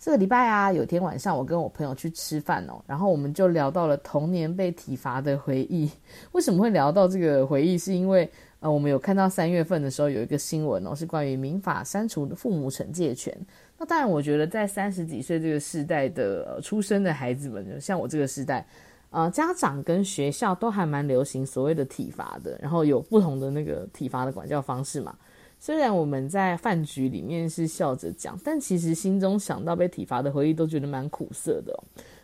[0.00, 5.90] 这个礼拜啊，有天晚上我跟我朋友去吃饭哦，然后我们就聊到了童年被体罚的回忆。
[6.32, 7.76] 为什么会聊到这个回忆？
[7.76, 8.30] 是因为
[8.60, 13.36] 呃，我们有看到三月份的时候有一个新闻哦，是关于民法删除的父母惩戒权。
[13.76, 18.64] 那当然，我觉得在三十几岁这个时代的出生的孩子们，像我这个时代，
[19.10, 25.16] 呃，家长跟学校都还蛮流行所谓的体罚的，然后有不同的那个体罚的管教方式嘛。
[25.60, 31.76] 虽然我们在饭局里面是笑着讲，但其实心中想到被体罚的回忆，都觉得蛮苦涩的。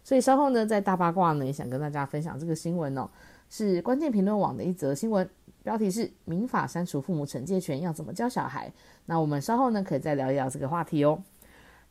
[0.05, 3.09] 所以稍后呢，在大八卦呢，也想跟大家分享这个新闻哦，
[3.51, 5.29] 是关键评论网的一则新闻，
[5.63, 8.73] 标题是“民法删除父母惩戒权，要怎么教小孩”。
[9.07, 11.21] 那我们稍后呢，可以再聊一聊这个话题哦。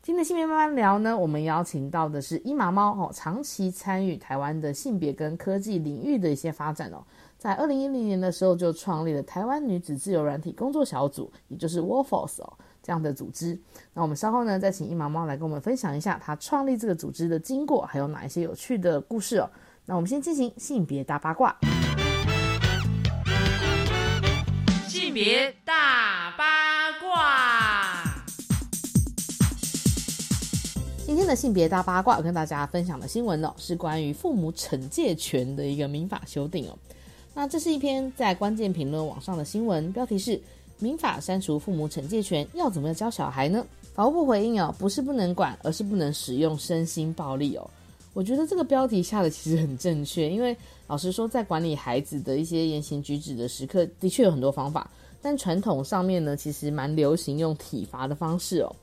[0.00, 7.02] 今天性别慢慢聊呢，我们邀请到的是伊麻猫哦，长期参与台湾的性别跟科技领域的一些发展哦。
[7.44, 12.50] 在二零一零年的时候，就创立了台湾女子自由软体工作小组，也就是 Wolforce 哦
[12.82, 13.60] 这样的组织。
[13.92, 19.50] 那我们稍后呢，再请一毛猫来跟我们分享一下她创立这个组织的经过，还有哪一些有趣的故事哦。
[19.84, 21.54] 那我们先进行性别大八卦。
[24.88, 28.24] 性别大八卦。
[31.04, 36.78] 今天的性别大八卦，跟大家分享的新闻哦，是关于父母惩戒权的一个民法修订哦。
[37.34, 40.40] 那这是一篇在关键评论网上的新闻，标题是
[40.78, 47.68] “民法删除父母惩戒权，要怎么教小孩呢？”法务部回应哦，不是不能管，而是不能使用身心暴力哦。
[48.12, 50.56] 我觉得这个标题下的其实很正确，因为
[50.86, 54.88] 老实说，在管理孩子的一些言行举止的时刻，的确有很多方法，
[55.20, 58.74] 但传统上面呢，其实蛮流行用体罚的方式哦。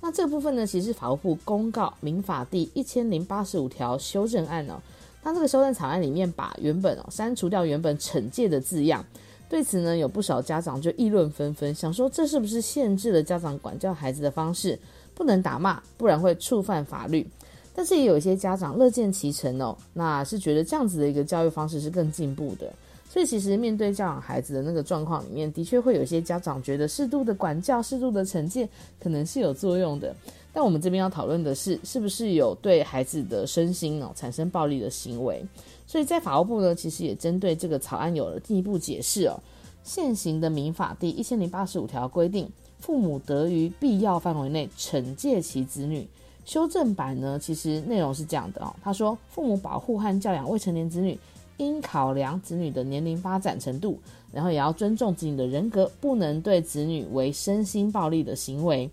[0.00, 4.80] 那这部分呢，其实是法务部公告民法第一千零八十五条修正案哦。
[5.22, 9.04] 那这个修正草案里面把原本哦删除掉原本惩戒的字样，
[9.48, 14.78] 对此呢有不少家长就议论纷纷，想说这是不是限制了家长管教孩子的方式，
[15.14, 17.26] 不能打骂，不然会触犯法律。
[17.74, 22.70] 但是也有一些家长乐见其成哦，那是觉得这样子的一个教育方式是更进步的。
[23.08, 28.68] 所以其实面对教养孩子的那个状况里面，的确会有一些家长觉得适度的管教、适度的惩戒
[29.00, 30.14] 可能是有作用的。
[30.52, 35.44] 但我们这边要讨论的是，是不是有对孩子的身心哦产生暴力的行为？
[35.86, 39.38] 所以在法务部呢，其实也针对这个草案有了进一步解释哦。
[39.82, 46.06] 现行的民法第一千零八十五条规定，父母得于必要范围内惩戒其子女。
[46.44, 48.74] 修正版呢，其实内容是这样的哦。
[48.82, 51.18] 他说，父母保护和教养未成年子女，
[51.58, 53.98] 应考量子女的年龄发展程度，
[54.32, 58.90] 然后也要尊重子女的人格，不能对子女为身心暴力的行为。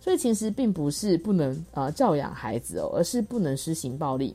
[0.00, 4.34] 所以其实并不是不能呃教养孩子哦，而是不能施行暴力。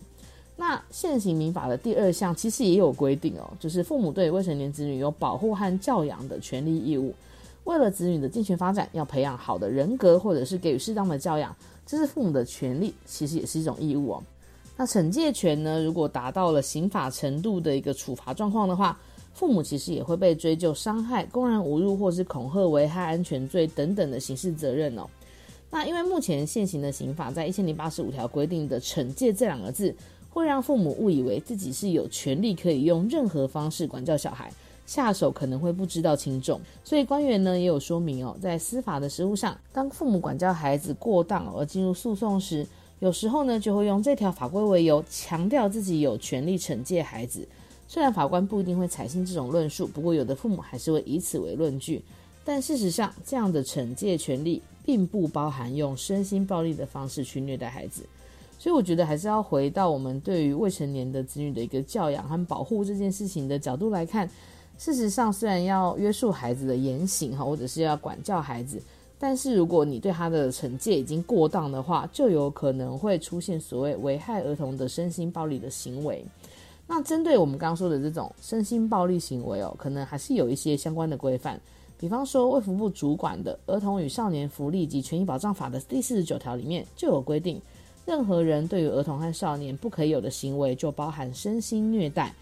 [0.55, 7.13] 那现行民法的第二项其实也有规定哦，就是父母对未成年子女有保护和教养的权利义务。
[7.63, 11.55] 为了子女的健全发展，要培养好的人格，或者是给予适当的教养，
[11.87, 14.23] 这是父母的权利，其实也是一种义务哦。
[14.75, 18.99] 那惩戒权呢，如果达到了刑法程度的一个处罚状况的话，
[19.33, 25.07] 父母其实也会被追究伤害、公然侮辱或是恐吓、危害安全罪等等的刑事责任哦。
[25.73, 29.93] 那因为目前现行的刑法在一千零八十五条规定的惩戒这两个字，
[30.29, 34.53] 会让父母误以为自己是有权利可以用任何方式管教小孩，
[34.85, 36.61] 下手可能会不知道轻重。
[36.83, 42.67] 所以官员呢也有说明哦，在司法的实务上，当父母管教孩子过当而进入诉讼时，
[42.99, 47.47] 有时候呢就会用这条法规为由，强调自己有权利惩戒孩子。
[47.87, 52.03] 虽然法官不一定会采信这种论述，不过有的父母还是会以此为论据。
[52.45, 54.61] 但事实上，这样的惩戒权利。
[54.85, 58.03] 并不包含用身心暴力的方式去虐待孩子，
[58.59, 64.29] 所以我觉得还是要回到我们对于未成年的子女的一个教养和保护这件事情的角度来看。
[64.75, 68.81] 事实上，虽然要约束孩子的言行哈，或者是要管教孩子，
[69.19, 76.25] 但是如果你对他的惩戒已经过当的话，就有可能会出现所谓危害儿童的身心暴力的行为。
[76.87, 81.57] 那针对我们刚刚说的这种身心暴力行为哦，可能还是有一些相关的规范。
[82.03, 87.61] 比方说，卫福部主管的《儿童与少年福利及权益保障法》的第四十九条里面就有规定，
[88.05, 92.35] 任何人对于儿童和少年不可以有的行为，就包含身心虐待。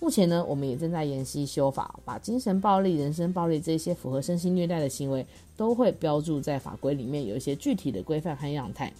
[0.00, 5.24] 目前呢，我们也正在研习修法，把精神暴力、人身暴力这些符合身心虐待的行为，
[5.56, 8.92] 都会标注在法规里面，有一些具体的规范和样态。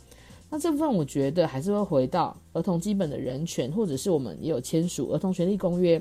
[0.48, 5.98] 那这部分我觉得还是会回到儿童基本的人权，或者是我们也有签署《儿童权利公约》，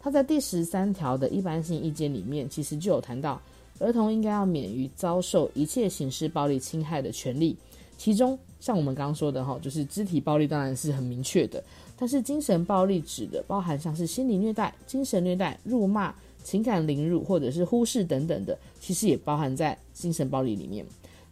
[0.00, 3.38] 它在第十三条的一般性意见里面，其实就有谈到
[3.78, 7.56] 儿童应该要免于遭受一切形式暴力侵害的权利。
[7.96, 11.62] 其中，像我们刚刚说的哈，就是肢体暴力当然是很明确的，
[11.96, 16.14] 但是精神暴力指的包含像是心理虐待、精神虐待、辱骂、
[16.44, 20.84] 情感凌辱或者是忽视等等的，其实也包含在精神暴力里面。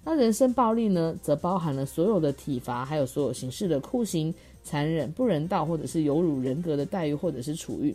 [0.04, 7.94] 那人身暴力呢，则包含了所有的体罚，还有所有形式的酷刑、残忍、不人道，或者是有辱人格的待遇，或者是处遇。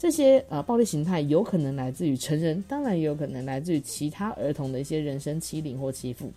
[0.00, 6.32] 这些呃暴力形态有可能来自于成人，当然也有可能来自于其他儿童的一些人身欺凌或欺负。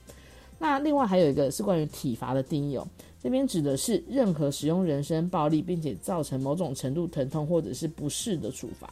[0.60, 2.86] 那另外还有一个是关于体罚的定义哦，
[3.22, 8.90] 这边指的是任何使用人身暴力，并且造成某种程度疼痛或者是不适的处罚。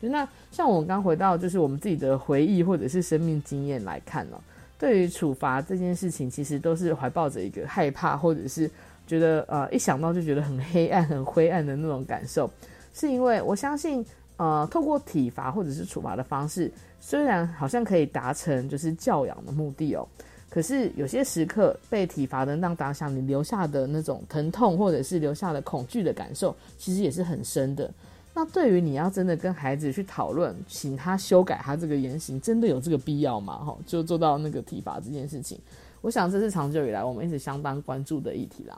[0.00, 4.40] 对，那像我刚回到就是我们自己的回忆或者是生命经验来看呢。
[4.78, 8.70] 对于处罚这件事情，其实都是怀抱着一个害怕，或者是
[9.08, 12.48] 觉得呃一想到就觉得很黑暗、很灰暗的那种感受。
[12.94, 14.02] 是因为我相信，
[14.38, 20.08] 呃，透过体罚或者是处罚的方式，虽然好像可以达成就是教养的目的哦，
[20.48, 27.90] 可是有些时刻被体罚的那当下，你留下的那种疼痛，或者是留下的恐惧的感受，其实也是很深的。
[28.32, 33.58] 那对于你要真的跟孩子去讨论，请他修改他这个言行，真的有这个必要吗？
[33.58, 35.58] 哈，就做到那个体罚这件事情，
[36.00, 38.76] 我想这是长久以来我们一直相当关注的议题啦。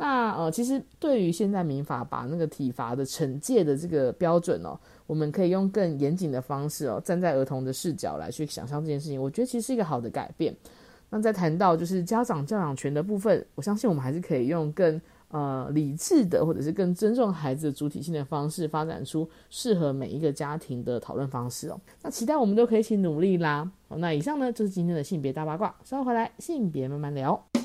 [0.00, 10.56] 那呃，其实对于现在民法把那个体罚的惩戒的这个标准哦，我们可以用更严谨的方式哦，站在儿童的视角来去想象这件事情，我觉得其实是一个好的改变。
[11.10, 14.98] 那在谈到就是家长教养权的部分，我相信我们还是可以用更。
[15.30, 21.78] 呃，理智的，或者是更尊重孩子的主体性的方式，发展出适合每一个家庭的讨论方式哦。
[22.00, 23.70] 那期待我们都可以一起努力啦。
[23.90, 27.57] 好，那以上呢就是今天的性别大八卦，稍后回来性别慢慢聊。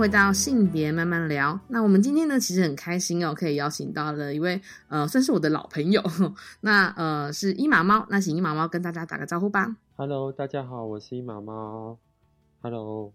[0.00, 1.60] 回到性别慢慢聊。
[1.68, 4.58] 那我们今天呢，其实很开心哦，可以邀请到了一位
[4.88, 6.02] 呃，算是我的老朋友。
[6.62, 8.06] 那呃，是伊马猫。
[8.08, 9.76] 那请伊马猫跟大家打个招呼吧。
[9.96, 11.98] Hello，大家好，我是伊马猫。
[12.62, 13.12] Hello。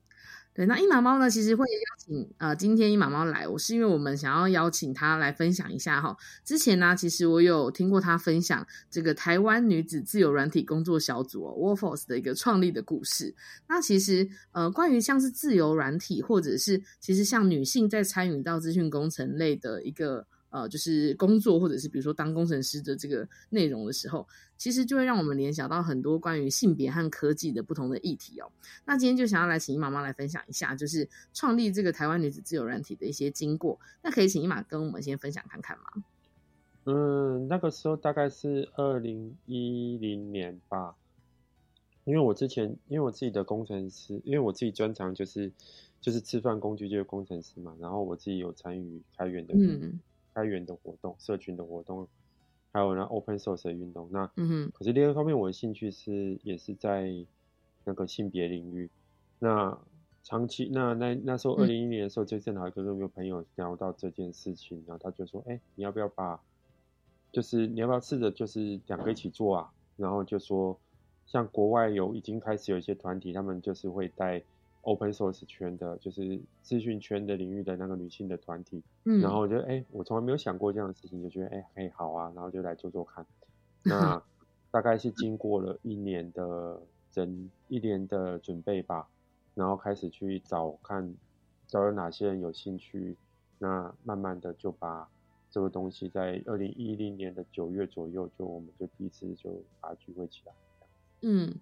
[0.55, 1.29] 对，那一马猫呢？
[1.29, 6.15] 其实会邀请呃，今天一马猫来，我是因为我们想要邀请他来分享一下哈。
[6.45, 13.35] 之前呢，其实我有听过他分享这个台湾女子自由软体工作小组哦 w o r f o r c e 的一个创立的故事。
[13.67, 20.25] 那其实呃，关于像是自由软体，或者是其实像女性在参与到资讯工程类的一个。
[20.55, 24.25] 呃，就是工作或者是比如说当工程师的这个内容的时候，
[24.57, 28.49] 其实就会让我们联想到很多关于性别和科技的不同的议题哦。
[28.85, 33.77] 那今天就想要来请伊妈妈来分享一下，就是创立这个台湾女子自由软体的一些经过。
[34.01, 35.83] 那可以请伊妈跟我们先分享看看吗？
[36.85, 40.95] 嗯，那个时候大概是二零一零年吧，
[42.05, 45.51] 因为我之前因为我自己的工程师，因为我自己专长就是
[46.00, 49.53] 就是吃饭工具就是工程师嘛，然后我自己有参与开源的。
[50.36, 50.42] 嗯。
[50.42, 52.06] 开源的活动、社群的活动，
[52.74, 54.10] 还有呢 open source 的运动。
[54.12, 57.10] 那，嗯哼，可是另一方面，我的兴趣是也是在
[57.86, 58.89] 那个性别领域。
[59.39, 59.80] 那
[60.24, 66.38] 长期，那那那时候二零一零年的时候，就正好跟有没有朋友聊到这件事情，然后他就说：“哎，你要不要把，
[67.32, 70.77] 就是你要不要试着就是两个一起做啊？”然后就说，
[71.25, 74.44] 像国外有已经开始有一些团体，他们就是会带。
[74.86, 83.25] Open source 圈的，就是资讯圈的领域的那个女性的团体，嗯，然后我觉得，哎，我从来没有想过这样的事情，就觉得，哎，哎，好啊，然后就来做做看。
[83.84, 84.22] 那
[84.72, 86.80] 大概是经过了一年的
[87.12, 89.08] 整一年的准备吧，
[89.56, 91.15] 然后开始去找看，
[91.68, 93.15] 找有哪些人有兴趣，
[93.60, 95.10] 那慢慢的就把
[95.50, 99.51] 这个东西在二零一零年的九月左右，就我们就第一次就
[99.82, 100.54] 把它聚会起来，
[101.22, 101.56] 嗯。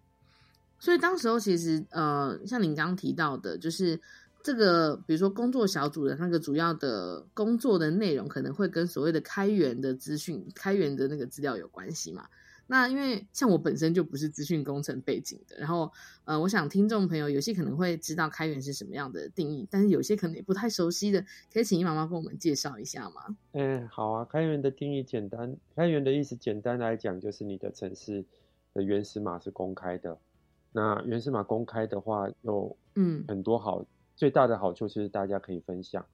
[0.84, 3.98] 所以当时候其实呃，像您刚刚提到的，就是
[4.44, 12.28] 这个，比如说工作小组的那个主要的工作的内容，可能会跟所谓的开源的资讯、开源的那个资料有关系嘛？
[12.68, 15.90] 那因为像我本身就不是资讯工程背景的，然后
[16.26, 23.38] 呃，我想听众朋友有些可能会知道开源是什么样的定义，但是有些可能也不太熟悉的，可以请姨妈妈跟我们介绍一下吗？
[23.54, 24.26] 嗯，好啊。
[24.26, 28.26] 开源的定义简单，开源的意思简单来讲就是你的城市
[28.74, 30.18] 的原始码是公开的。
[30.74, 36.06] 那原始码公开的话，有嗯很多好，最大的好处就是大家可以分享。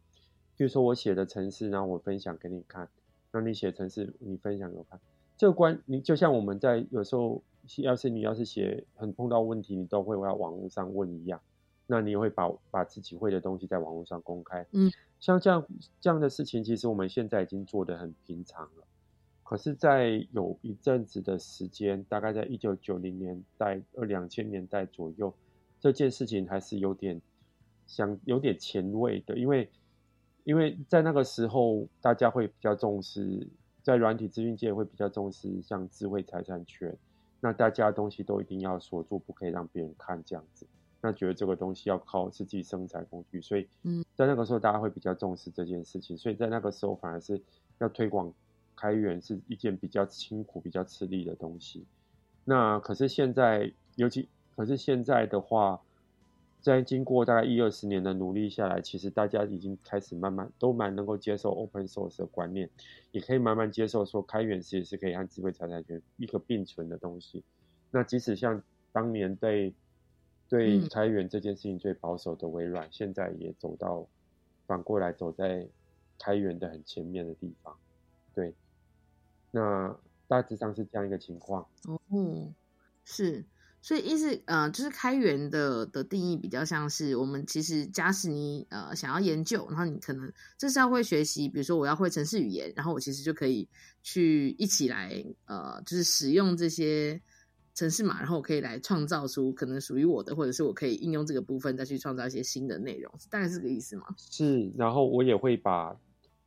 [0.58, 2.90] 比如说我写的城市，然后我分享给你看，
[3.32, 5.00] 那你写城市你分享给我看。
[5.38, 7.42] 这个关你就像我们在有时候，
[7.78, 11.40] 要是你要是写很碰到问题，你都会在网络上问一样，
[11.88, 14.68] 那你也会把把自己会的东西在网络上公开。
[14.74, 15.66] 嗯，像这样
[16.02, 18.84] 这样的事情，其实我们现在已经做得很平常了。
[19.50, 25.34] 可是，在有一阵子的时间，大概在一九九零年代、二两千年代左右，
[25.80, 27.20] 这件事情还是有点
[27.88, 29.68] 想有点前卫的，因为
[30.44, 33.48] 因为在那个时候，大家会比较重视。
[33.82, 36.96] 在软体资讯界会比较重视像智慧财产权，
[37.40, 40.68] 那大家的东西都一定要锁住，不可以让别人看这样子。
[41.02, 46.16] 那觉得这个东西要靠自己生产工具，所以嗯，在那个时候大家会比较重视这件事情。
[46.16, 47.42] 所以在那个时候反而是
[47.80, 48.32] 要推广
[48.80, 51.86] 开源是一件比较辛苦、比较吃力的东西。
[52.46, 55.82] 那可是现在，尤其可是现在的话。
[56.62, 62.70] 在经过大概一二十年的努力下来，其实大家已经开始慢慢都蛮能够接受 open source 的观念，
[63.14, 67.46] 也可以慢慢接受说开源其实是可以和智慧财产权一个并存的东西。
[67.92, 69.74] 那即使像当年对
[70.50, 74.06] 对开源这件事情最保守的微软，现在也走到
[74.68, 75.66] 反过来走在
[76.20, 77.74] 开源的很前面的地方。
[78.36, 78.54] 对，
[79.52, 79.96] 那
[80.28, 81.66] 大致上是这样一个情况。
[81.86, 82.54] 哦，
[83.04, 83.46] 是。
[83.82, 93.66] 所以意思呃，就是开源的的定义比较像是我们其实假使你呃想要研究，然后你可能这是要会学习，比如说我要会程式语言，然后我其实就可以
[94.04, 97.22] 去一起来呃，就是使用这些
[97.74, 104.08] 城市码，然后我可以来创造出可能属于我的，或者是我可以应用这个部分再去创造一些新的内容，大概是这个意思吗？
[104.18, 105.96] 是，然后我也会把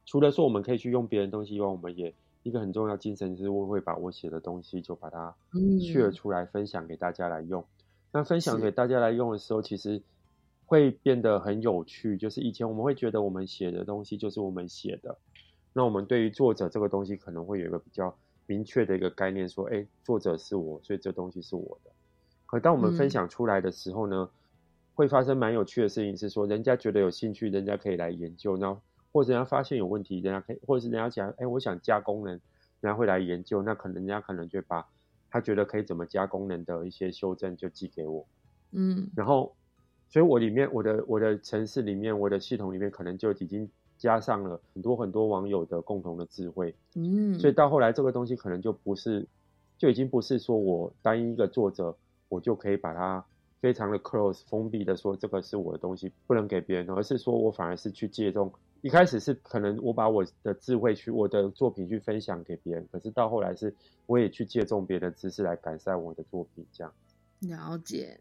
[0.04, 2.14] 除了说我们可以去用别人东西以外，我们也。
[2.42, 7.64] 一个很重要精神就是，我会把我写的东西就把它 share 出来，分享给大家来用。
[8.12, 10.02] 那分享给大家来用的时候，其实
[10.66, 12.16] 会变得很有趣。
[12.16, 15.16] 就是以前我们会觉得我们写的东西就是我们写的，
[15.72, 18.14] 那我们对于作者这个东西可能会有一个比较
[18.46, 21.90] 明确的一个概念，说，哎，作者是我，所以这东西是我的。
[22.46, 24.28] 可当我们分享出来的时候呢，
[24.94, 28.58] 会发生蛮有趣的事情，是说人家觉得有兴趣，人家可以来研究。
[28.58, 28.76] 那
[29.12, 32.40] 或者人家发现有问题，人家可以，或者是人家讲，哎，我想加功能，人
[32.82, 34.86] 家会来研究，那可能人家可能就把
[35.30, 38.26] 他觉得可以怎么加功能的一些修正就寄给我，
[38.72, 39.54] 嗯，然后，
[40.08, 49.26] 所以我里面我的我的城市里面我的系统里面可能就已经加上了很多很多网友的共同的智慧，嗯，所以到后来这个东西可能就不是，
[49.78, 51.96] 就已经不是说我单一一个作者，
[52.28, 53.24] 我就可以把它
[53.60, 58.52] 非常的 close 封闭的说这个是我的东西不能给别人，而是说我反而是去借重。
[58.82, 63.74] 一开始是可能我把我的智慧去我的作品去分享给别人，可是到后来是
[64.04, 66.92] 我也去借重别的知识来改善我的作品，这样。
[67.40, 68.20] 了解，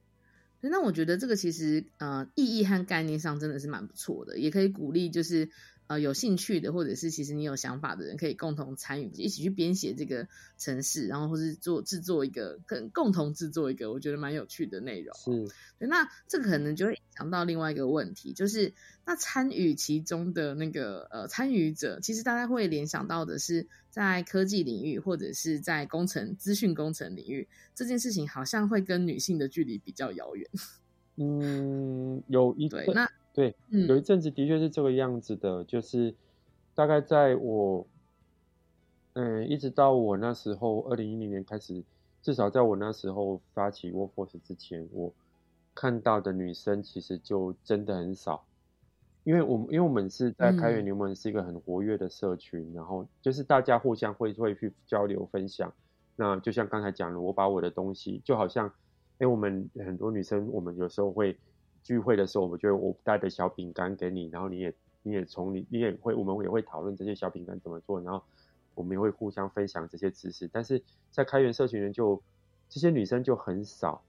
[0.61, 5.49] 那我觉得这个其实呃意义和概念上真的是蛮不错的，也可以鼓励就是。
[5.91, 10.25] 呃，有兴趣的，或者是其实你有想法的人，可以共同参与，一起去编写这个
[10.57, 15.13] 城市，然后或是做制作一个，跟共同制作一个，我觉得蛮有趣的内容。
[15.17, 18.73] 是，那这个可能就会影响到另外一个问题，就是
[19.05, 30.49] 那参与其中的那个呃参与者，其实大家会联想到的是，在科技领域或者是在工程、资讯工程领域，这件事情好像会跟女性的距离比较遥远。
[31.19, 33.11] 嗯，有一对那。
[33.33, 36.13] 对，有一阵子的确是这个样子的，就是
[36.75, 37.87] 大概在我，
[39.13, 41.81] 嗯，一直到我那时候二零一零年开始，
[42.21, 45.13] 至少在我那时候发起 Workforce 之前，我
[45.73, 48.43] 看到的女生其实就真的很少，
[49.23, 55.73] 因为我们因为我们是在开源联盟是一个很活跃的社群，然后就是大家互相会会去交流分享，
[56.17, 58.73] 那就像刚才讲的，我把我的东西就好像，
[59.19, 61.37] 哎，我们很多女生，我们有时候会。
[61.83, 64.73] 聚会的时候，我觉得我带的小饼干给你，然后你也
[65.03, 68.23] 你也从你你也会，我们也会讨论这些小饼干怎么做，然后
[68.75, 70.47] 我们也会互相分享这些知识。
[70.51, 72.21] 但是在开源社群人就
[72.69, 74.03] 这些女生就很少。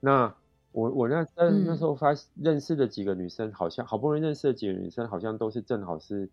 [0.00, 0.34] 那
[0.72, 6.28] 我我那那那时候发认识的几个女生，好像好不容易认识的几个女生，好像都是正好是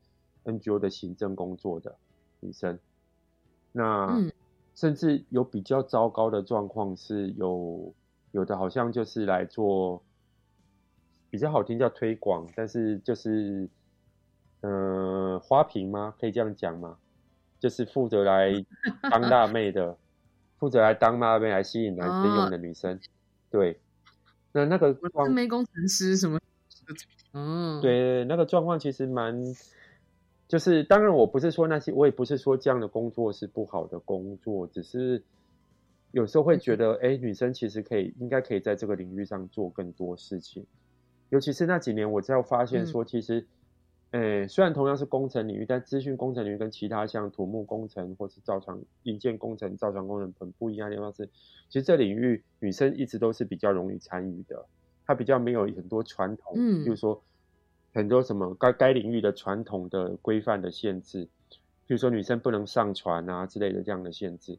[0.45, 1.95] NGO 的行政工作的
[2.39, 2.79] 女生。
[3.71, 4.19] 那
[4.73, 7.93] 甚至有比较糟糕的状况，是有
[8.31, 10.01] 有的好像就是来做。
[11.29, 13.69] 比较好听叫推广，但是就是，
[14.61, 16.13] 呃，花瓶吗？
[16.19, 16.97] 可以这样讲吗？
[17.59, 18.53] 就是负责来
[19.11, 19.97] 当辣妹的，
[20.57, 22.97] 负责来当妈妹来吸引男生用的女生，
[23.49, 23.77] 对，
[24.53, 26.39] 那那个我没工程师什么，
[27.33, 29.43] 嗯，，对那个状况其实蛮，
[30.47, 35.21] 就是当然我不是说那些，我也不是说这样的工作是不好的工作，只是
[36.11, 40.65] 有时候会觉得，哎、女生其实可以应该可以在这个领域上做更多事情，
[41.29, 43.47] 尤其是那几年我才有发现说，其实。
[44.11, 51.27] 诶，虽然同样是工程领域，但资讯工程领域跟其他像土木工程或是造船、营建工程、造船工程很不一样的地方是，
[51.67, 54.65] 其实这领域女生一直都是比较容易参与的，
[55.05, 57.21] 她比较没有很多传统，嗯比如说
[57.93, 61.27] 很多什么该该领域的传统的规范的限制，
[61.85, 64.57] 比如说女生不能上船啊之类的这样的限制，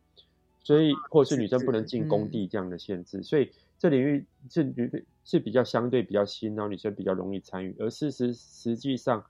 [0.63, 3.51] 所以或是女生不能进工地这样的限制，所以
[3.81, 9.25] 这领域是女是比较相对比较新，然后女生比较容易参与，而事实实际上。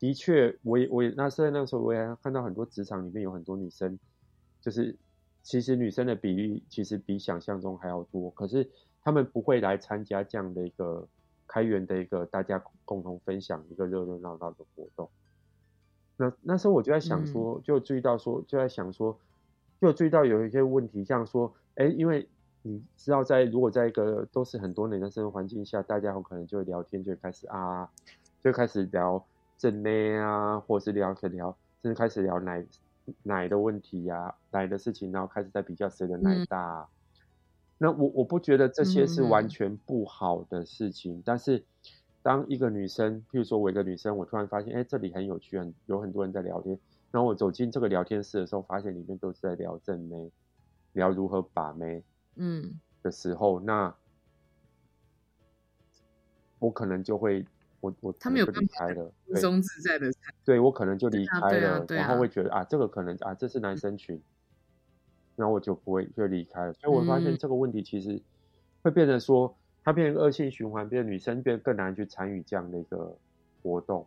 [0.00, 3.98] 的确，我也我也那在那个时候，我也看到很多职场里面有很多女生，
[4.60, 4.94] 就是
[5.42, 8.68] 其实女生的比例其实比想象中还要多，可是
[9.00, 11.08] 她们不会来参加这样的一个
[11.46, 15.08] 开源的一个大家共同分享一个热热闹闹的活动。
[16.18, 19.18] 那那时候我就在想说，就注意到说，就在想说，
[19.80, 22.28] 就注意到有一些问题，像说，哎，因为
[22.66, 27.88] 你知道在如果在一个都是很多人的生活环境下，大家有可能就会聊天，就会开始啊，
[28.42, 29.24] 就开始聊。
[29.56, 32.66] 正妹啊，或者是聊可聊，甚至开始聊奶
[33.22, 36.88] 奶的问题呀、啊，奶的事情，然后开始在比较谁的奶大、啊。
[36.90, 37.24] 嗯、
[37.78, 41.64] 那我我不觉得这些是完全不好的事情，嗯、但是
[42.20, 46.76] 当一个女生，譬如说我一个女生，我突然发现，哎，这里很有趣，很有很多人在聊天，
[47.12, 50.30] 然后我走进这个聊天室的时候，发现里面都是在聊正妹，
[50.92, 52.02] 聊如何把妹，
[52.36, 53.94] 嗯的时候，嗯、那
[56.58, 57.46] 我可能就会。
[57.80, 60.10] 我我他们有离开了，轻松自在的，
[60.42, 64.18] 对我可能就离开了，啊啊啊、然后会觉得啊，这个可能啊，这是男生群，
[65.36, 66.72] 然后我就不会就离开了。
[66.72, 68.22] 所以我发现这个问题其实
[68.80, 73.14] 会变成说，它变成恶性循环，变成女生变得更难去参与这样的一个
[73.62, 74.06] 活动。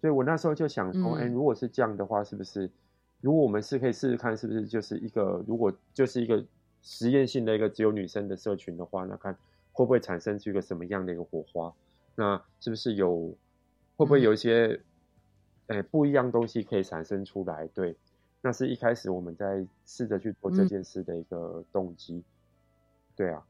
[0.00, 2.70] 所以我那时候就想说，哎、嗯，如果是这样的话，是不是
[3.20, 6.42] 如果我们是可以试试看，是不是就是一个如果就是一个
[6.84, 9.34] 实验性的一个只有女生的社群的话，那看
[9.72, 11.72] 会不会产生出一个什么样的一个火花？
[12.14, 13.36] 那是不是有
[13.96, 14.80] 会不会有一些
[15.66, 17.66] 诶、嗯、不一样东西可以产生出来？
[17.68, 17.96] 对，
[18.42, 22.16] 那是一开始我们在试着去做这件事的一个动机。
[22.16, 22.24] 嗯、
[23.16, 23.42] 对啊，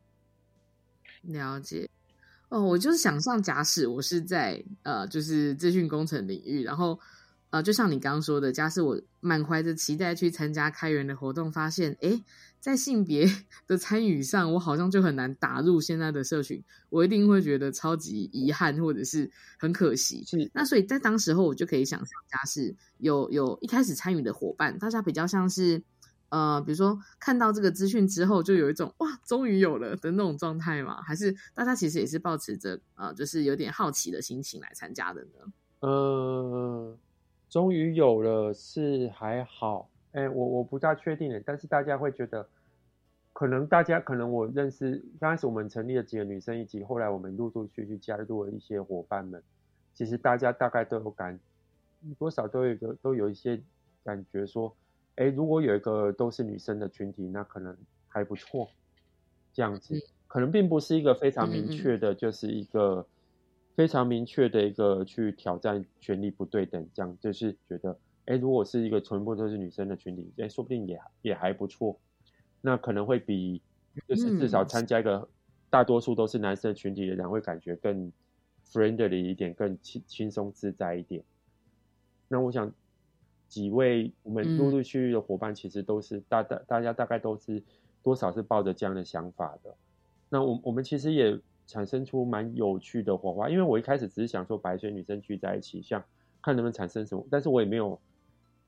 [1.23, 1.91] 了解。
[2.51, 6.99] 哦，我就是想象，假使我是在呃，就是资讯工程领域，然后
[7.55, 12.21] 呃，就像你刚刚说的，假使我满怀着期待去参加开源的活动，发现哎。
[12.65, 13.29] 在性别
[13.67, 20.25] 的参与上，我好像就很难打入现在的社群，我一定会觉得超级遗憾，或者是很可惜。
[20.27, 25.83] 是，那所以在当时候，我就可以想象，假是有有一开始参与的伙伴，大家比较像是
[26.31, 31.03] 呃，比如说看到这个资讯之后，就有一种哇，终于有了的那种状态嘛？
[31.03, 35.53] 还是大家其实也是抱持着呃，就是有点好奇的心情来参加的呢？
[35.81, 36.97] 呃，
[37.55, 39.89] 终于有了是还好。
[40.11, 42.49] 哎，我我不大确定的，但是大家会觉得，
[43.33, 49.41] 可能大家可能我认识，刚开始我们成立了几个女生以及，后来我们陆陆续续加入了一些伙伴们，
[49.93, 51.39] 其实大家大概都有感，
[52.19, 53.63] 多少都有一个都有一些
[54.03, 54.75] 感觉说，
[55.15, 57.77] 哎，如果有一个都是女生的群体，那可能
[58.09, 58.69] 还不错，
[59.53, 59.95] 这样子，
[60.27, 63.07] 可能并不是一个非常明确的，就是一个
[63.75, 67.97] 非常明确的一个去挑战权力不对等，这样就是觉得。
[68.27, 71.95] 哎，如果是一个全部都是女生的群体，哎，说不定也也还不错。
[72.63, 73.61] 那可能会比
[74.09, 75.29] 就是至少参加一个
[75.69, 78.11] 大多数都是男生的群体的人，会感觉更
[78.67, 81.23] friendly 一点，更轻轻松自在一点。
[82.29, 82.73] 那我想
[83.47, 87.63] 几位我们陆陆续续的伙伴，其实都是大大大家大概都是
[88.03, 89.75] 多少是抱着这样的想法的。
[90.31, 96.05] 那我我们其实也产生出蛮有趣的火花，因为我一开始只是想说白水女生聚在一起，像
[96.43, 98.01] 看能不能产生什么，但是我也没有。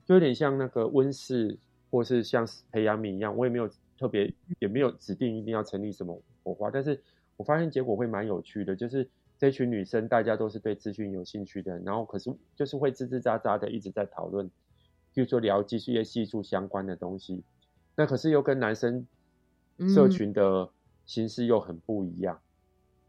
[0.05, 1.59] 就有点像那个温室，
[1.91, 6.71] 或是像培养皿一样，我也没有特别，也没有指定一定要成立什么火花。
[6.71, 7.03] 但是
[7.37, 14.49] 我发现结果会蛮有趣的，就是这群女生大家都是对资讯有兴趣的，然后可是就是会吱吱喳喳的一直在讨论，
[15.13, 17.43] 比如说聊技术业技术相关的东西，
[17.97, 19.05] 那可是又跟男生
[19.93, 20.71] 社群的
[21.05, 22.41] 形式又很不一样。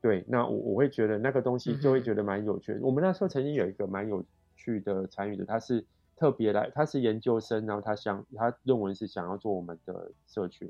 [0.01, 2.79] 对，那我我会觉得那个东西就会觉得蛮有趣的。
[2.81, 4.23] 我们那时候曾经有一个蛮有
[4.55, 5.85] 趣的参与的，他是。
[6.19, 10.67] 特别来，他是研究生，然后他想，他论文是想要做我们的社群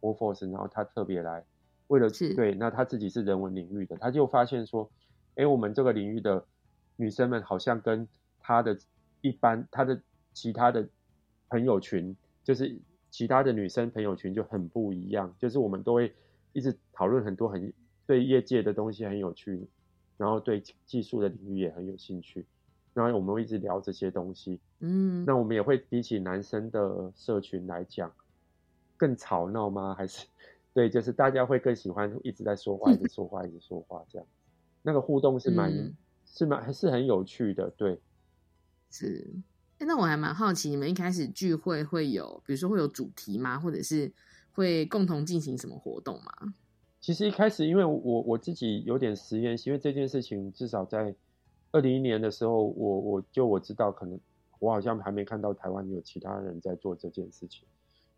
[0.00, 1.44] Workforce，然后他特别来，
[1.86, 4.90] 为了对，那他自己是人文领域的，他就发现说，
[5.36, 6.44] 哎，我们这个领域的
[6.96, 8.08] 女生们好像跟
[8.40, 8.76] 他的
[9.20, 10.88] 一般他的其他的
[11.48, 12.76] 朋友群，就是
[13.08, 16.12] 其他的女生朋友群就很不一样，就是我们都会
[16.52, 17.72] 一直讨论很多很
[18.08, 19.68] 对业界的东西很有趣，
[20.16, 22.46] 然后对技术的领域也很有兴趣，
[22.94, 24.58] 然后我们会一直聊这些东西。
[24.80, 28.10] 嗯，那我们也会比起男生的社群来讲，
[28.96, 29.94] 更吵闹吗？
[29.94, 30.26] 还是
[30.72, 34.26] 对，就是大家会更喜欢一直在说话，一直说话，一直说话这样。
[34.80, 35.94] 那个互动是蛮、嗯
[36.24, 38.00] 是蛮还是很有趣的，对。
[38.90, 39.42] 是。
[39.78, 43.58] 诶那我还蛮好奇，你们一开始聚会会有，比如说会有主题吗？
[43.58, 44.12] 或者是
[44.52, 46.54] 会共同进行什么活动吗？
[47.00, 51.14] 其实一开始，因为我我自己有点实验性，因为这件事情至少在
[51.72, 54.18] 二零一年的时候，我我就我知道，可能
[54.58, 57.66] 我好像还没看到台湾有其他人在做这件事情，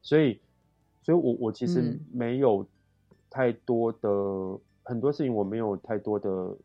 [0.03, 0.41] 所以，
[1.03, 2.01] 所以我我其实嗯。
[2.13, 2.67] 没有
[3.29, 6.57] 太多的、很多事情，我没有太多的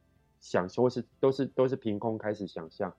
[0.41, 2.91] 想象，或是都是都是凭空开始想象。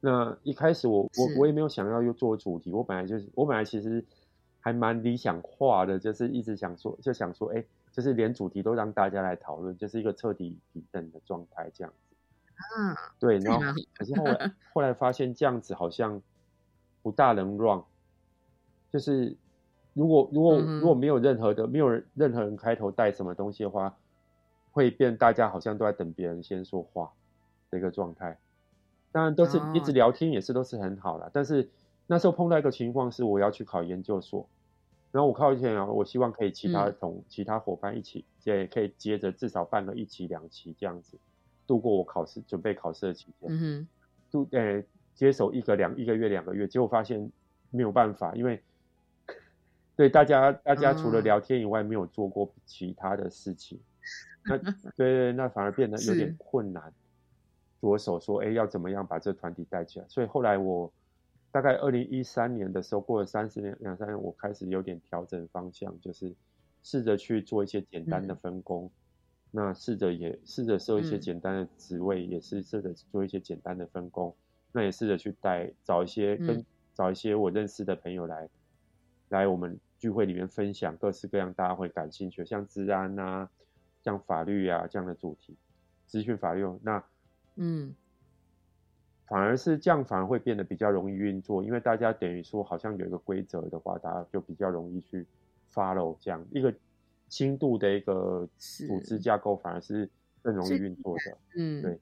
[0.00, 4.04] 那一开始我我我也没有想要又做主题，我本来就是我本来其实
[4.60, 7.64] 还蛮理想化的，就是一直想说就想说，哎、
[7.96, 12.14] 就是连主题都让大家来讨论，就是一个彻底平等的状态这样子。
[12.54, 13.60] 啊，对，然后
[13.94, 16.20] 可是后来 后来发现这样子好像
[17.02, 17.82] 不大能 run，
[18.92, 19.34] 就是
[19.94, 23.96] 如果如果嗯如果没有任何的没有人任何人开头带什么东西的话，
[24.72, 27.12] 会变大家好像都在等别人先说话
[27.70, 28.38] 的一个状态。
[29.10, 31.70] 当然都是一直哦聊天也是都是很好啦，但是
[32.06, 34.46] 那时候碰到一个情况是我要去考研究所，
[35.16, 41.16] 然后我考研究所，我希望可以其他嗯同、其他伙伴一起，也可以接着至少办个一期两期这样子，
[41.66, 43.48] 度过我考试准备考试的期间。
[43.48, 43.88] 嗯哼，
[44.30, 47.32] 度呃接手一个两一个月两个月，结果发现
[47.70, 48.62] 没有办法，因为
[49.96, 53.80] 对大家大家除了哦聊天以外，没有做过其他的事情，
[54.44, 56.92] 那对对，那反而变得有点困难。
[57.80, 60.04] 着手说，哎，要怎么样把这团体带起来？
[60.10, 60.92] 所以后来我
[61.56, 66.34] 大概二零一三年的时候，过了三十年两三年，我开始有点调整方向，就是
[66.82, 68.90] 试着去做一些简单的嗯分工。
[69.50, 74.36] 那试着也试着设一些嗯简单的职位，也是试着做一些简单的分工。
[74.70, 78.48] 那也试着去带找一些跟、嗯找一些我认识的朋友来
[79.30, 83.50] 来我们聚会里面分享各式各样大家会感兴趣的，像治安啊、
[84.02, 85.56] 像法律啊这样的主题，
[86.06, 86.62] 资讯法律。
[86.82, 87.02] 那
[87.54, 87.94] 嗯
[89.28, 95.26] 反而是这样，反而会变得比较容易运作，因为大家等于说好像有一个规则的话，大家就比较容易去
[95.72, 96.72] follow 这样一个
[97.28, 100.08] 轻度的一个是组织架构，反而是
[100.42, 101.38] 更容易运作的。
[101.56, 101.98] 嗯，对，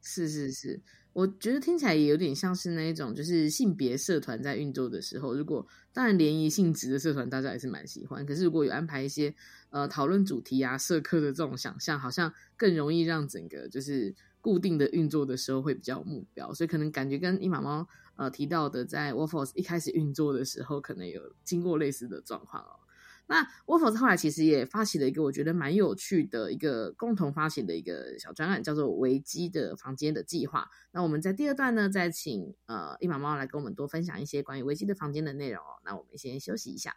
[0.00, 0.80] 是是是，
[1.12, 9.34] 我觉得听起来也有点像是那一种，就是性别社团在运作的时候，如果当然联谊性质的社团大家也是蛮喜欢，可是如果有安排一些
[9.70, 14.14] 呃讨论主题啊、社课的这种想象，好像更容易让整个就是
[14.44, 22.76] 固定的运作的时候会比较目标，所以可能感觉跟一毛猫呃提到的，在 w o f o s 一开始运作的时候，可能有经过类似的状况哦。
[23.26, 30.68] 那 w o f o s 后来其实也发起了一个我觉得蛮有趣的一个共同发起的一个小专案，叫做“维基的房间”的计划。
[30.92, 35.80] 那我们在第二段呢，再请呃一毛猫来跟我们多分享一些关于维基的房间的内容哦。
[35.86, 36.94] 那我们先休息一下。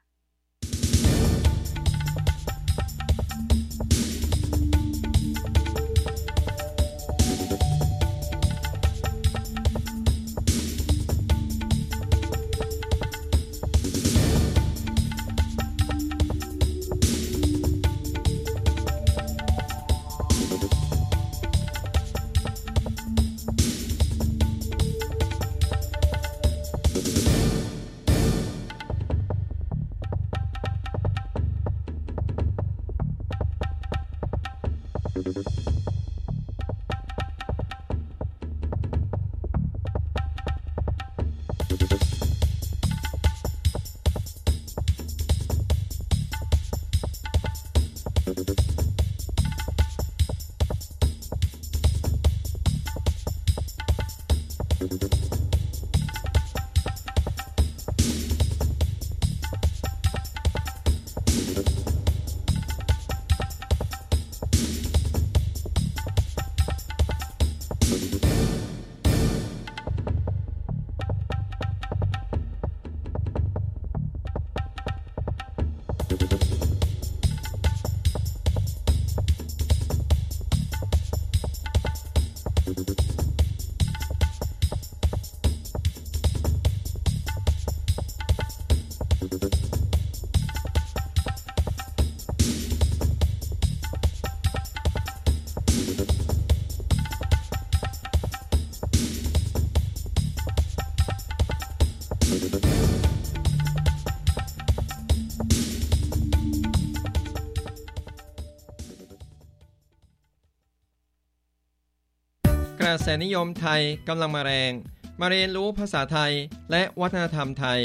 [112.97, 114.73] แสนิยมไทยกำลังมาแรง
[115.21, 116.33] มาเรียนรู้ภาษาไทย
[116.71, 117.81] และวัฒนธรรมไทย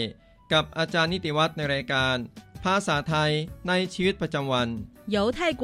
[0.51, 2.15] กับอาจารย์นิติวัฒน์ในรายการ
[2.63, 3.31] ภาษาไทย
[3.67, 4.67] ในชีวิตประจำวัน
[5.15, 5.63] 游泰国，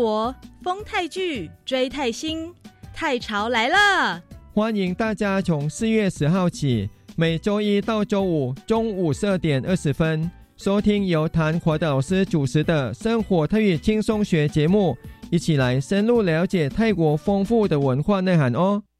[0.63, 2.54] 风泰剧，追泰星，
[2.94, 4.22] 泰潮来了！
[4.54, 14.96] 欢迎大家从四月十号起，每周一到周五中午十二点二十分，收听由谭华的老师主持的《生活泰语轻松学》节目，
[15.30, 18.84] 一起来深入了解泰国丰富的文化内涵哦。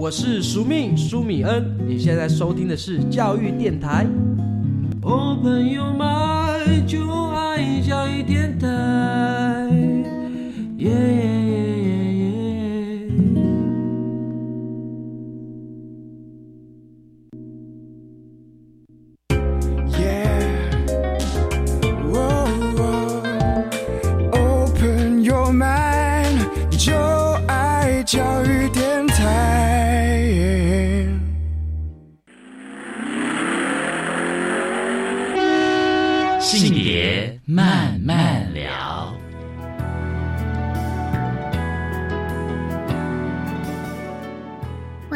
[0.00, 4.06] 我是苏命苏米恩，你现在收听的是教育电台。
[5.02, 6.48] 我朋友嘛
[6.86, 8.68] 就爱教育电台。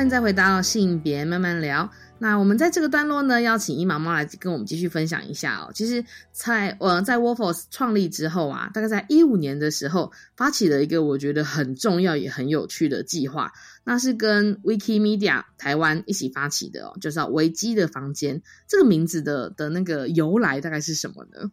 [0.03, 1.89] 欢迎再回到性别慢慢聊。
[2.19, 5.71] 那我们在这个段落呢，邀请伊毛毛来跟我们继续分享一下哦。
[5.73, 13.53] 其实在呃在 w o r f o r c e 创立之后啊，大概在一五年的时候，发起了一个我觉得很重要也很有趣的计划，
[13.85, 21.53] 那是跟 Wikimedia 台湾一起发起的哦，就是维基的房间这个名字的的那个由来大概是什么呢？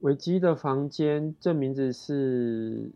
[0.00, 2.90] 维基的房间这名字是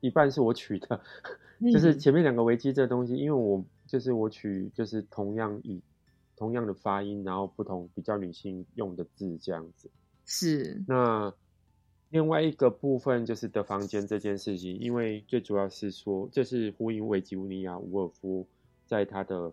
[0.00, 1.02] 一半是我取的，
[1.70, 5.82] 就是前面两个维基这东西，因为我就是我取就是同样以。
[6.36, 9.90] 同样的发音，然后不同比较女性用的字这样子。
[10.24, 10.82] 是。
[10.88, 11.34] 那
[12.08, 18.46] 另外一个部分就是的房间这件事情，因为最主要是说，这是呼应维吉尼亚·伍尔夫
[18.86, 19.52] 在他的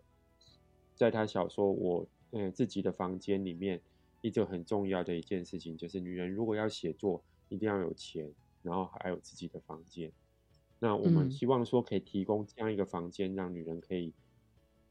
[0.95, 3.82] 在他小说《我嗯自己的房间》里面
[4.21, 8.32] 一个很重要的一件事情，就是女人如果要写作，一定要有钱，
[8.63, 10.10] 然后还有自己的房间。
[10.80, 14.13] 那我们希望说可以提供这样一个房间，让女人可以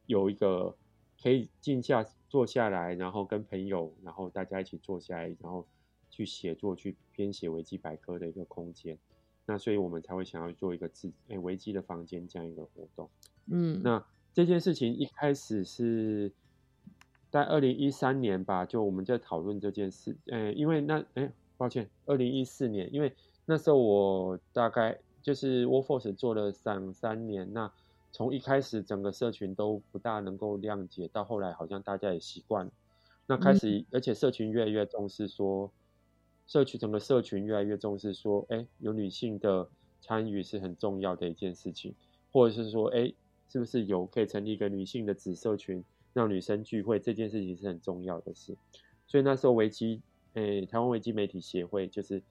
[0.06, 0.76] 有一个。
[1.22, 5.66] 可以静下坐下来，然后跟朋友，然后大家一起坐下来，然后
[6.10, 8.98] 去写作、去编写维基百科的一个空间。
[9.46, 13.08] 那所以我们才会想要做一个自诶维基的房间这样一个活动。
[13.46, 16.30] 嗯，那这件事情一开始是
[17.30, 20.16] 在二零一三年吧，就我们在讨论这件事。
[20.26, 23.10] 诶，因为那诶，抱歉，二零一四年，因为
[23.46, 27.72] 那时候我大概就是 Workforce 做了两三年，那。
[28.16, 32.72] 从一开始整个社群都不大能够谅解，到后来好像大家也习惯了。
[33.26, 35.70] 那开始，而且社群越来越重视说，
[36.46, 39.68] 社区整个社群越来越重视说，哎，有女性的
[40.00, 41.94] 参与是很重要的一件事情，
[42.32, 43.12] 或者是说，哎，
[43.50, 48.56] 是不是有可以成立一个女性的子社群，让女生聚会这件事情是很重要的事。
[49.06, 50.00] 所以那时候维基，
[50.32, 52.22] 哎，台湾维基媒体协会就是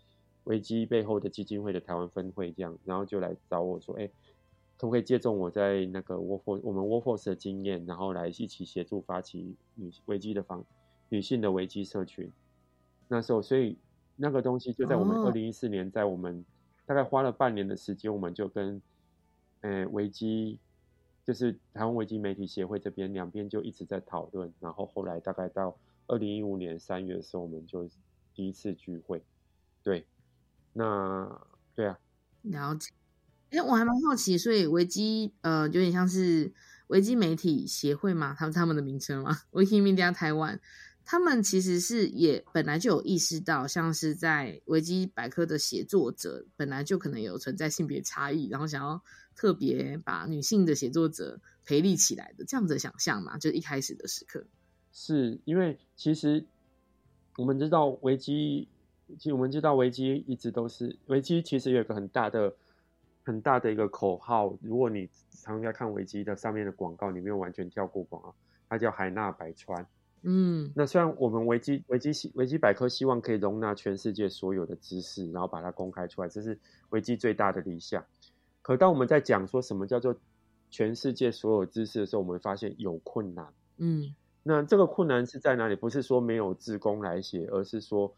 [0.46, 4.10] 维基背后的基金会的台湾分会这样，然后就来找我说，哎。
[4.78, 10.64] 可不可以借重我在那个 Workforce 我们 Workforce 的经验，然后来一起协助发起女危机的防
[11.10, 12.32] 女性的危机社群？
[13.08, 13.78] 那时候，所以
[14.16, 16.44] 那个东西就在我们二零一四年，在我们
[16.86, 18.82] 大概花了半年的时间，我们就跟
[19.62, 20.60] 呃危机，
[21.24, 27.88] 就是台湾危机媒体协会这边两边就一直在讨论，然后后来大概到二零一五年三月的时候，我们就
[28.34, 29.24] 第一次聚会。
[29.84, 30.06] 对，
[30.74, 31.42] 那
[31.76, 32.00] 对啊，
[32.42, 32.92] 了解。
[33.56, 36.52] 哎，我还蛮好奇，所以维基呃，有点像是
[36.88, 40.60] 维基媒体协会嘛，他们他们的名称嘛，Wikimedia 台湾。
[41.08, 49.00] 他们其实是也本来就有意识到，像是在维基百科的写作者本来就可能有存在性别差异，然后想要
[49.36, 54.46] 特别把女性的写作者培力起来的这样子的想象嘛，就一开始的时刻。
[54.92, 56.44] 是因为其实
[57.38, 58.68] 我们知道维基，
[59.20, 62.56] 其实我们知道维基一直都是维基，其实有一个很大的、
[63.26, 64.58] 很大的一个口号。
[64.62, 68.34] 如果你常在看维基的上面的广告，你没有完全跳过广告，
[68.70, 69.86] 它叫海纳百川。
[70.28, 76.60] 嗯，那虽然我们维基维基维基百科希望可以容纳全世界所有的知识，然后把它公开出来，这是
[76.90, 78.04] 维基最大的理想。
[78.62, 80.16] 可当我们在讲说什么叫做
[80.72, 83.54] 全世界所有知识的时候，我们发现有困难。
[83.78, 85.76] 嗯，那这个困难是在哪里？
[85.76, 88.16] 不是说没有志工来写，而是说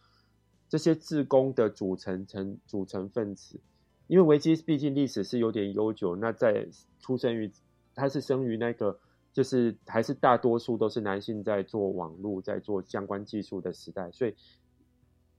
[0.70, 3.60] 这些志工的组成成组成分子，
[4.08, 6.67] 因为维基毕竟历史是有点悠久，那在
[7.00, 7.52] 出生于
[7.93, 9.00] 他是生于那个。
[9.34, 14.34] 就是还是大多数都是男性在做网络，在做相关技术的时代，所以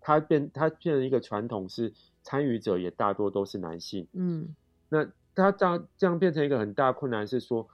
[0.01, 4.07] 他变他变成一个传统，是参与者也大多都是男性。
[4.13, 4.55] 嗯，
[4.89, 5.05] 那
[5.35, 7.69] 他这样这样变成一个很大困难，是说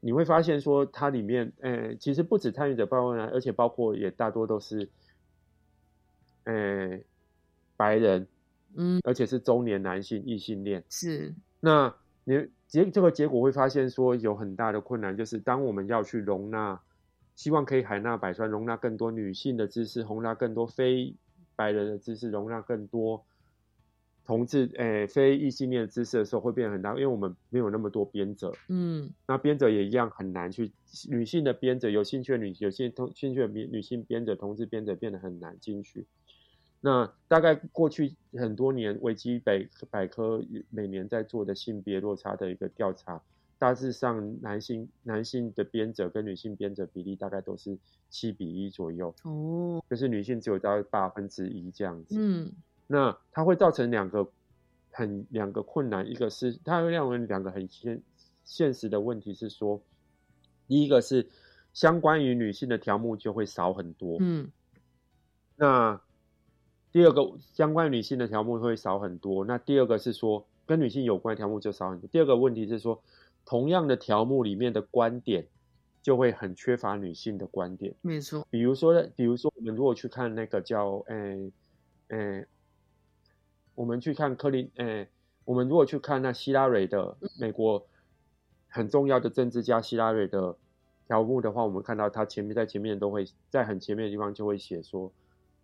[0.00, 4.88] 你会发现说它里面，呃，其实不止参与者包括男，而且包括也大多都是，
[6.44, 7.00] 呃，
[7.76, 8.26] 白人，
[8.76, 10.84] 嗯，而且是中年男性异性恋。
[10.90, 12.48] 是那你。
[12.66, 16.80] 结这个结果会发现说有很大的困难，就是当我们要去容纳，
[17.36, 21.14] 希望可以海纳百川，容纳更多女性的知识，容纳更多非
[21.54, 23.24] 白人的知识，容纳更多
[24.24, 30.72] 同志诶非异性恋的知识的时候，会变得很大，因为我们没有那么多编者，嗯，那编者也一样很难去
[31.08, 36.06] 女性的编者有兴趣的女有兴同兴趣的女女性编者同志编者变得很难进去。
[36.86, 43.22] 那大概过去很多年，维基百百科每年在做的性别落差的一个调查，
[43.58, 47.78] 大致上男性男性的编者跟女性编者比例大概都是
[48.10, 52.16] 七比一左右哦，就是女性只有到八分之一这样子。
[52.18, 52.52] 嗯，
[52.86, 54.28] 那它会造成两个
[54.90, 58.02] 很两个困难，一个是它会让我们两个很现
[58.44, 59.80] 现实的问题是说，
[60.68, 61.30] 第一个是
[61.72, 64.50] 相关于女性的条目就会少很多，嗯，
[65.56, 65.98] 那。
[66.94, 72.06] 第二个相关女性的条目会少很多，那第二个是说跟女性有关的条目就少很多。
[72.06, 73.02] 第二个问题是说，
[73.44, 75.44] 同样的条目里面的观点
[76.00, 77.92] 就会很缺乏女性的观点。
[78.00, 81.50] 没错，比如说，比如说我们如果去看那个叫诶
[82.10, 82.46] 诶，
[83.74, 85.08] 我们去看克林诶，
[85.44, 87.84] 我们如果去看那希拉蕊的美国
[88.68, 90.56] 很重要的政治家希拉蕊的
[91.08, 95.12] 条目的话，我们看到他前面在前面都会在很前面的地方就会写说，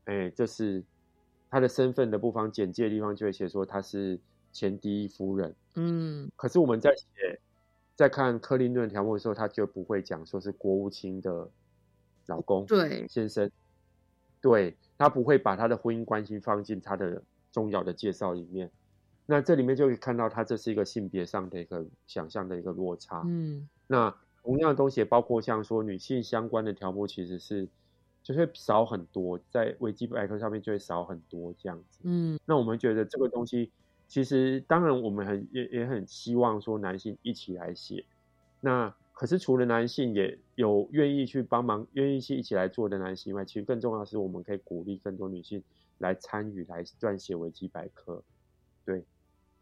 [0.06, 0.82] 哎，这是。
[1.50, 4.20] 他的身份的部分简介的地方就会写说他是
[4.52, 7.40] 前第一夫人，嗯，可是我们在写
[7.96, 11.50] 在看克林顿条目的时候，他就不会讲说是国务卿的
[12.26, 13.50] 老公，对，先生，
[14.40, 18.70] 对他不会把他的婚姻关系放进他的重要的介绍里面。
[19.26, 23.22] 那这里面就可以看到，他这是一个性别上的一个想象的一个落差。
[23.26, 27.68] 嗯，那同样的东西也包括像说女性相关的条目，其实是。
[28.22, 31.98] 就会少很多，在维基百科上面就会少很多这样子。
[32.02, 33.70] 嗯，那我们觉得这个东西，
[34.08, 38.04] 其实当然我们很也也很希望说男性一起来写。
[38.60, 45.62] 那可是除了男性也有愿意去帮忙、愿意去一起来做的男性以外，其实更重要的是我们可以鼓励更多女性
[45.98, 48.22] 来参与来撰写维基百科。
[48.84, 49.04] 对。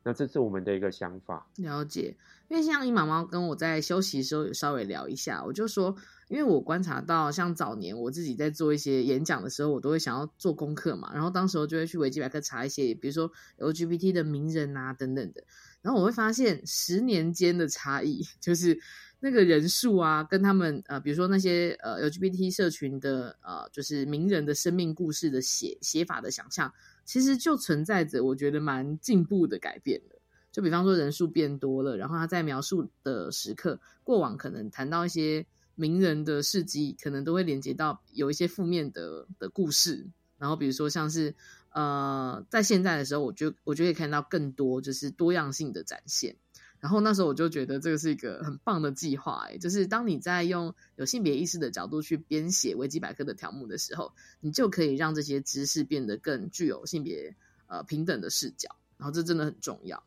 [0.04, 2.16] 那这是我们的一个想法，了解。
[2.48, 5.94] 因为像伊妈妈跟我在休息的时候有稍微聊一下，我就说，
[6.28, 15.42] 因为我观察到，像早年我自己在做一些演讲的时候，我都会想要做功课嘛，然后当时候就会去维基百科查一些，比如说 LGBT 的名人啊等等的，
[15.82, 18.78] 然后我会发现十年间的差异，就是
[19.20, 26.72] 那个人数啊，跟他们呃，比如说那些呃 LGBT 社群的呃，就是名人的生命故事的写写法的想象。
[27.04, 30.16] 其实就存在着我觉得蛮进步的改变的，
[30.52, 35.46] 就比方说人数变多了，然后他在描述的时刻，过往可能谈到一些
[35.78, 41.36] 名人的事迹，可能都会连接到有一些负面的的故事，然后比如说像是
[41.70, 46.34] 呃，在现在的时候，我就我就可以看到更多就是多样性的展现。
[46.80, 57.36] 然后那时候我就觉得这个是一个很棒的计划，哎，就是当你在用有性别意识的角度去编写维基百科的条目的时候，你就可以让这些知识变得更具有性别
[57.68, 60.02] 呃平等的视角，然后这真的很重要。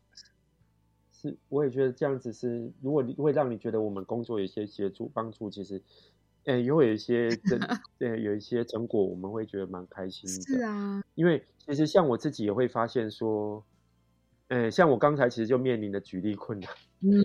[1.22, 5.80] 是，我也觉得这样子是，如果你会让你觉得我们工作有一些协助帮助，其实，
[6.44, 7.58] 哎，也会有一些真，
[7.98, 10.42] 对，有一些成果，我们会觉得蛮开心的。
[10.42, 13.64] 是啊，因为其实像我自己也会发现说。
[14.48, 16.70] 嗯，像我刚才其实就面临的举例困难，
[17.00, 17.24] 嗯，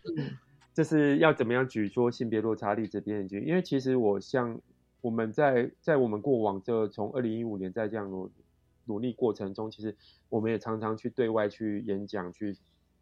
[0.74, 4.62] 就是要怎么样举说性别落差例子编举，因为其实我像
[5.02, 8.32] 我们在在我们过往这从二零一五年在这样努
[8.86, 9.94] 努力过程中，其实
[10.30, 12.56] 我们也常常去对外去演讲，去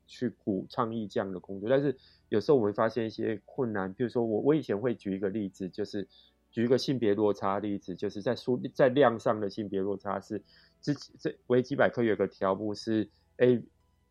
[0.07, 1.69] 去鼓倡议这样的工作。
[1.69, 1.95] 但是
[2.29, 6.07] 有时候我们发现一些困难，比如说我我以前会举一个例子，就是
[6.51, 10.41] 举一个性别落差例子，就是在书在量上的性别落差是
[10.81, 13.63] 之这维基百科有个条目是 A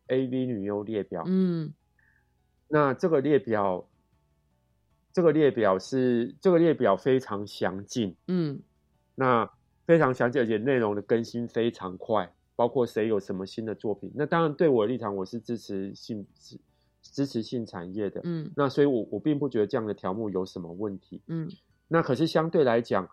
[0.07, 1.73] A V 女优列表，嗯，
[2.67, 3.87] 那这个列表。
[5.13, 8.59] 这个列表是这个列表非常详尽，嗯，
[9.15, 9.49] 那
[9.85, 14.11] 非常详尽，而且内容的更新非常快，包括谁有什么新的作品。
[14.15, 16.59] 那当然，对我的立场，我是支持性支
[17.01, 21.49] 支持性产业的，嗯，那所以我我并不觉得这样的条目有什么问题，嗯。
[21.87, 23.07] 那可是相对来讲，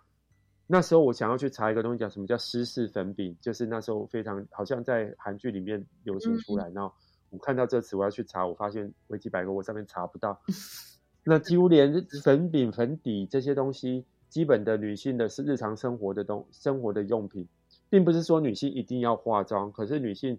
[0.66, 6.90] 那时候我想要去查一个东西，叫什么叫湿式粉饼，就是那时候非常好像在韩剧里面流行出来，然后
[7.28, 10.40] 我看到这词，我要去查，我发现维基百科我上面查不到。
[11.24, 17.46] 那几乎连粉饼、粉底这些东西，基本的女性的是日常生活的东生活的用品，
[17.92, 20.38] 并不是说女性一定要化妆，可是女性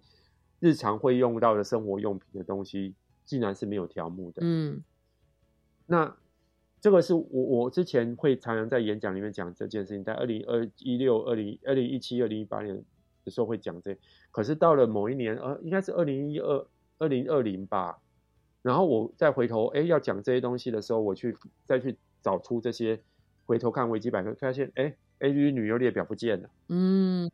[0.59, 2.95] 日常会用到的生活用品的东西，
[3.25, 4.41] 竟然是没有条目的。
[4.43, 4.81] 嗯，
[5.85, 6.17] 那
[6.81, 12.83] 这个是我我之前会常常在演讲里面讲这件事情，在二零二一六、二零二零一七、二零一八年
[13.23, 13.95] 的时候会讲这，
[14.31, 17.99] 可是到了某一年，呃，应该是二零一二、二零二零吧。
[18.63, 21.37] 然后我再回头，哎，要讲这些东西的时候，我去
[21.67, 22.99] 再去找出这些，
[23.45, 26.49] 回头看维基百科，发现，哎，A V 女优列表不见了。
[26.67, 27.29] 嗯。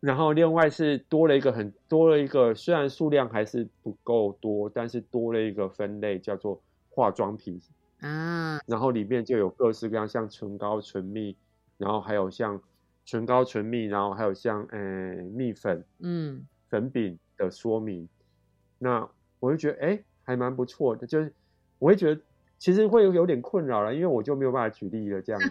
[0.00, 7.60] 然后另外是多了一个很多了一个，虽然数量还是不够多，但是多了一个分类叫做化妆品
[8.00, 8.60] 啊。
[8.66, 11.36] 然后里面就有各式各样，像唇膏、唇蜜，
[11.78, 12.60] 然后还有像
[13.04, 18.08] 唇膏、唇蜜，然后还有像呃蜜粉、嗯粉饼的说明。
[18.78, 19.08] 那
[19.40, 20.04] 我就觉得，哎。
[20.24, 21.34] 还蛮不错的，就是
[21.80, 22.20] 我会觉得
[22.62, 25.50] 其实会有有点困扰了，因为我就没有办法举例了这样子。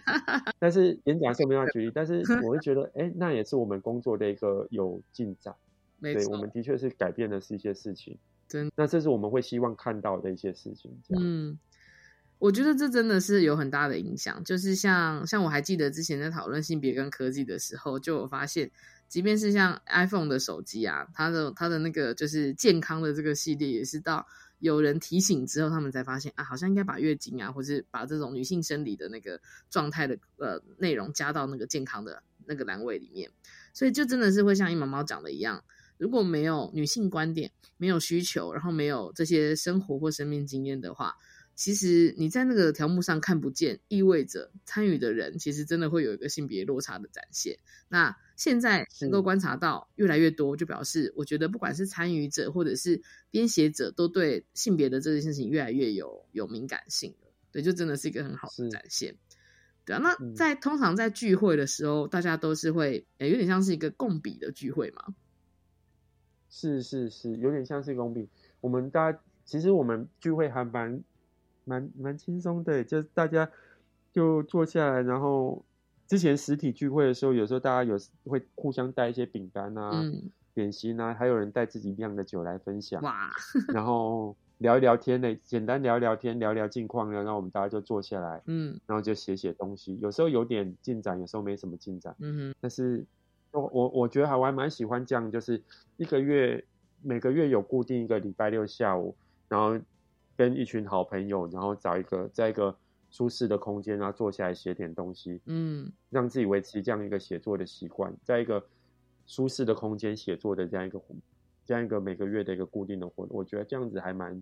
[0.57, 5.53] 但是演讲是没办法举例，但是我会觉得，哎，那也是我们工作的一个有进展。
[6.01, 8.17] 对，我们的确是改变的是一些事情。
[8.47, 10.89] 真，那这是我们会希望看到的一些事情。
[11.09, 11.59] 嗯，
[12.39, 14.41] 我觉得这真的是有很大的影响。
[14.45, 18.71] 就是像像我还记得之前在讨论性别跟科技的时候，就有发现，
[19.09, 24.25] 即便是像 iPhone 的手机啊，它的它的那个就是健康的这个系列，也是到。
[24.61, 33.29] 有人提醒之后，他们才发现啊，好像应该把月经啊，或是把这种女性生理的那个状态的呃内容加到那个健康的那个栏位里面。
[33.73, 35.63] 所以就真的是会像一毛毛讲的一样，
[35.97, 41.15] 如果没有女性观点、没有需求，然后没有这些生活或生命经验的话。
[41.53, 47.59] 其实你在那个条目上看不见，意味着参与的人其实真的会有一个性别落差的展现。
[47.87, 57.27] 那现在能够观察到越来越多，就表示我觉得不管是参与者或者是编写者，都对性别的这件事情越来越有有敏感性了。
[57.51, 59.15] 对，就真的是一个很好的展现。
[59.85, 65.13] 对啊，那在通常在聚会的时候，大家都是会有点像是一个共比的聚会嘛？
[66.49, 68.27] 是是是，有点像是共比。
[68.59, 71.03] 我们大家其实我们聚会还蛮。
[71.63, 73.49] 蛮蛮轻松的，就大家
[74.11, 75.63] 就坐下来，然后
[76.11, 80.03] 之前实体聚会的时候，有时候大家有会互相带一些饼干啊、
[80.53, 83.31] 点心啊，还有人带自己酿的酒来分享，哇，
[83.73, 93.05] 然后聊一聊天呢，简单聊一聊天，聊聊近况，然后我们大家就坐下来，嗯，然后就写写东西，有时候有点进展，有时候没什么进展，嗯哼，但是
[93.53, 95.63] 我我我觉得还我还蛮喜欢这样，就是
[95.95, 96.61] 一个月
[97.01, 99.15] 每个月有固定一个礼拜六下午，
[99.47, 99.79] 然后。
[100.37, 102.75] 跟一群好朋友，然后找一个在一个
[103.11, 108.65] 舒适的空间，然后坐下来写点东西，嗯，让自己维持这样一个写作的习惯，在一个
[109.27, 110.99] 舒适的空间写作的这样一个
[111.65, 114.41] 这样一个每个月的一个固定的活动，我觉得这样子还蛮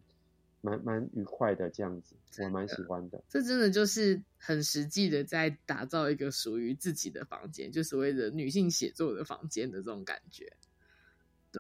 [0.61, 3.20] 蛮蛮愉快的，这样子我蛮喜欢的。
[3.28, 10.53] 这真的就是很实际的在打造一个属于自己的房间，就所谓的女性写作的房间的这种感觉。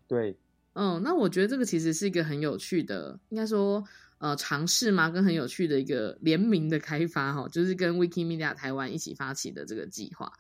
[0.07, 0.37] 对，
[0.73, 3.83] 嗯，那我觉得这个其实是一个很有趣的，应该说。
[4.19, 5.09] 呃，尝试吗？
[5.09, 10.31] 跟很有趣的一个联名的开发哈，就是跟 Wikimedia 台湾一起发起的这个计划。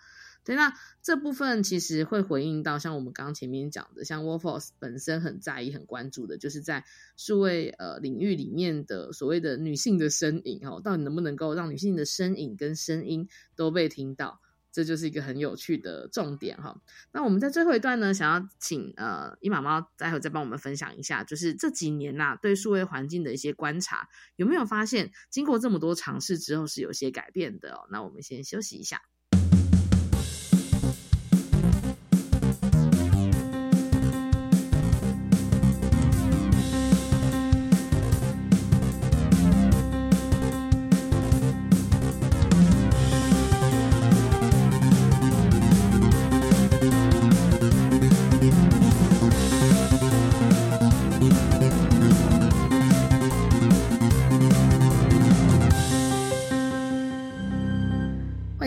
[0.45, 6.83] 对，那这部分其实会回应到像我们刚刚前面讲的，像 Wolfos 本身很在意、很关注的，就是在
[7.17, 14.39] 数位呃领域里面的所谓的女性的身影哦，到底能不能够让女性的身影跟声音都被听到？
[14.71, 16.79] 这就是一个很有趣的重点哈。
[17.11, 27.87] 那我们在最后一段呢，想要请呃伊马猫待会再帮我们分享一下，就是这几年呐对数位环境的一些观察，有没有发现经过这么多尝试之后是有些改变的哦？
[27.91, 29.01] 那我们先休息一下。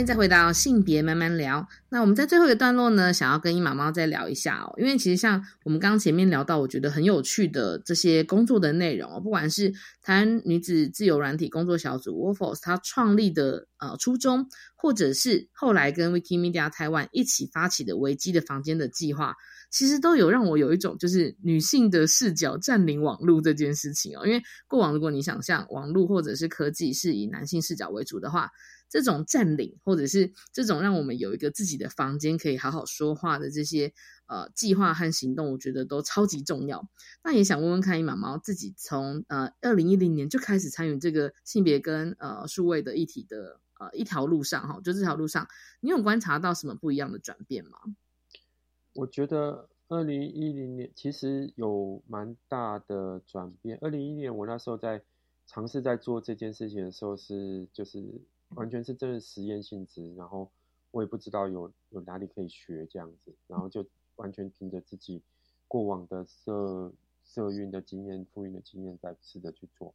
[0.04, 1.66] 再回到性别慢慢聊。
[1.88, 9.70] 那我们在最后一个段落呢，想要跟鹰妈妈再聊一下哦，因为其实像我们刚前面聊到，我觉得很有趣的这些工作的内容哦，不管是
[10.02, 19.34] 台湾女子自由软体工作小组 w o l f o r s 它创立的呃初衷，或者是后来跟 Wikimedia 台湾一起发起的维基的房间的计划，
[19.70, 24.26] 其实都有让我有一种就是女性的视角占领网络这件事情哦。
[24.26, 28.48] 因为过往如果你想象网络或者是科技是以男性视角为主的话，
[28.92, 33.94] 这种占领，或者是这种让我们有一个自己的房间可以好好说话的这些
[34.26, 36.86] 呃计划和行动，我觉得都超级重要。
[37.24, 45.48] 那也想问问看，一毛毛自己从呃二零一零年就开始参与这个性别跟呃数位的议题的呃一条路上哈，就这条路上，
[45.80, 47.78] 你有观察到什么不一样的转变吗？
[48.92, 53.78] 我觉得二零一零年其实有蛮大的转变。
[53.80, 55.02] 二零一零年我那时候在
[55.46, 58.20] 尝试在做这件事情的时候，是就是。
[58.54, 60.50] 完全是真的实验性质，然后
[60.90, 63.86] 我也不知道有有哪里可以学这样子，然后就
[64.16, 65.22] 完全凭着自己
[65.68, 66.92] 过往的社
[67.24, 69.94] 社运的经验、复运的经验在试着去做，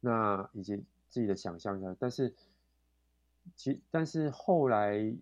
[0.00, 0.76] 那以及
[1.08, 2.34] 自己的想象下，但是
[3.54, 5.14] 其但是后来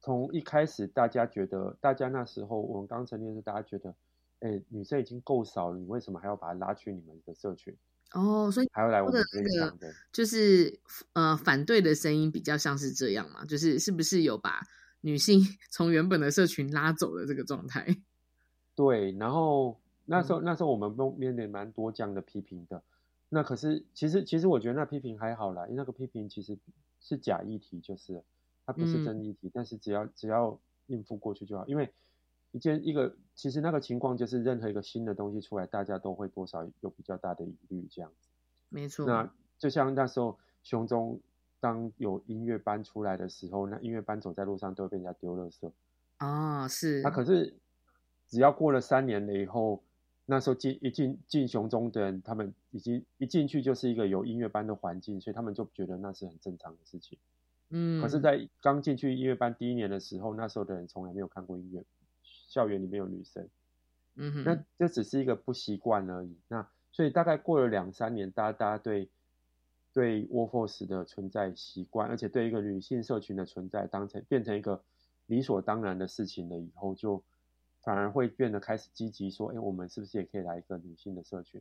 [0.00, 3.94] 从一开始大家觉得，大家那时候我们刚成立的时候，大家觉得，
[4.40, 7.76] 哎，女生已经够少了，你为什么还要把她拉去你们的社群？
[8.12, 9.76] 哦，所以还会来我们这个
[10.12, 10.80] 就是
[11.12, 14.60] 呃反对的声音比较像是这样嘛，就是是不是有把
[15.02, 15.40] 女性
[15.70, 17.86] 从原本的社群拉走的这个状态？
[18.74, 22.82] 对，然后那时候那时候我们面临蛮多这样的批评的，
[23.28, 26.56] 那可是其实其实我觉得那批评还好啦，因为那个批评其实
[27.00, 28.22] 是假议题，就是
[28.64, 31.92] 它不是真议题，但是只要只要应付过去就好，因为。
[32.58, 38.28] 一件一个，其实那个情况就是任何一个新的东西出来，大家都会多少有比较大的疑虑这样子。
[38.68, 39.06] 没错。
[39.06, 41.20] 那就像那时候熊中
[41.60, 45.70] 当有音乐班出来的时候，那音乐班走在路上都会被人家丢垃圾。
[46.18, 47.00] 哦，是。
[47.02, 47.54] 那可是
[48.26, 49.80] 只要过了三年了以后，
[50.26, 57.16] 那时候进一进进熊中的人，他们已经一进去就是一个有音乐班的环境，所以他们就觉得那是很正常的事情。
[57.68, 58.02] 嗯。
[58.02, 61.84] 可是，在刚进去音乐班第一年的时候，那时候的人从来没有看过音乐。
[62.48, 63.46] 校园里面有女生，
[64.16, 66.34] 嗯哼，那这只是一个不习惯而已。
[66.48, 69.08] 那所以大概过了两三年，大家大家对
[69.92, 74.82] 对 w o r f o r c e 的存在习惯，而且对一个女性社群的存在当成变成一个
[75.26, 77.22] 理所当然的事情了以后，就
[77.82, 81.60] 反而会变得开始积极说，哎，我们是不是也可以来一个女性的社群？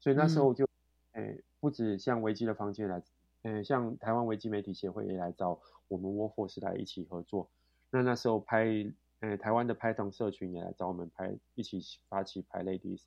[0.00, 0.68] 所以那时候就，
[1.12, 3.00] 哎，不止像维基的房间来，
[3.42, 7.48] 嗯，像台湾维基媒体协会也来找我们 w o r f o r c e 来一起合作。
[7.90, 8.92] 那那时候拍。
[9.20, 13.02] 呃，台湾的拍童社群也来找我们拍，一起发起拍 ladies。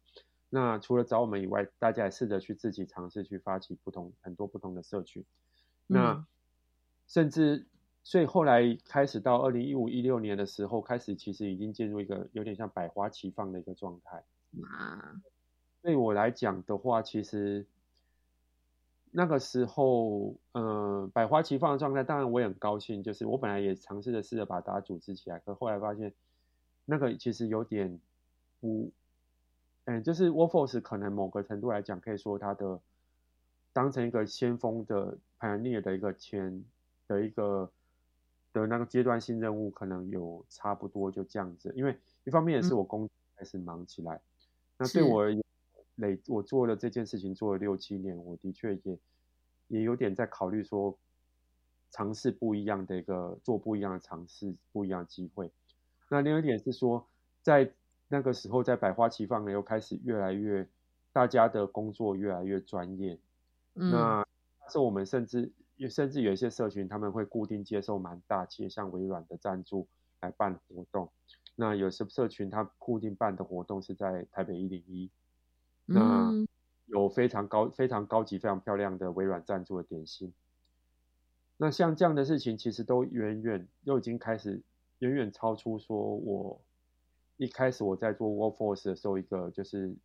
[0.49, 5.23] 那除了找我们以外，大家也试着去自己尝试去发起不同很多不同的社群。
[5.85, 6.25] 那
[7.07, 7.67] 甚至，
[8.03, 14.23] 所以后来开始到二零一五一六年的时候，开始其实已经进入一个有点像百花齐放的一个状态。
[14.63, 15.21] 啊，
[15.81, 17.65] 对我来讲的话，其实。
[19.11, 23.01] 那个时候，呃，百花齐放的状态，当然我也很高兴。
[23.01, 26.13] 就是我本来也尝试着试着把大家组织起来，可后来发现，
[26.85, 27.99] 那个其实有点
[28.59, 28.91] 不，
[29.85, 32.79] 嗯，就是 w o r f o r c e 可能某个程度来讲，可以说它的
[33.73, 36.63] 当成一个先锋的 pioneer 的一个前
[37.07, 37.71] 的一个
[38.53, 41.73] 的那个阶段性任务，可能有差不多就这样子。
[41.75, 44.21] 因为一方面也是我工开始忙起来，
[44.77, 45.43] 那对我而言。
[45.99, 48.99] 累，我做了这件事情做了六七年，我的确也
[49.67, 50.97] 也有点在考虑说，
[51.91, 55.51] 尝试不一样的一个做不一样的尝试，不一样的机会。
[56.09, 57.07] 那另外一点是说，
[57.41, 57.71] 在
[58.07, 60.67] 那个时候，在百花齐放的又开始越来越，
[61.13, 63.19] 大家的工作越来越专业。
[63.73, 64.25] 那
[64.67, 65.51] 是我们甚至
[65.89, 69.87] 甚至有一些社群，他们会固定接受蛮大企业，像微软的赞助
[70.21, 71.09] 来办活动。
[71.55, 75.11] 那有些社群，它固定办的活动是在台北一零一。
[75.91, 76.31] 那
[76.85, 80.33] 有非常高、非常高级、非常漂亮的微软赞助的点心。
[81.57, 84.61] 那像这样的事情，其实都远远都已经开始
[84.99, 86.61] 远远超出说我
[87.37, 89.95] 一开始我在做 Workforce 的时候，一个就是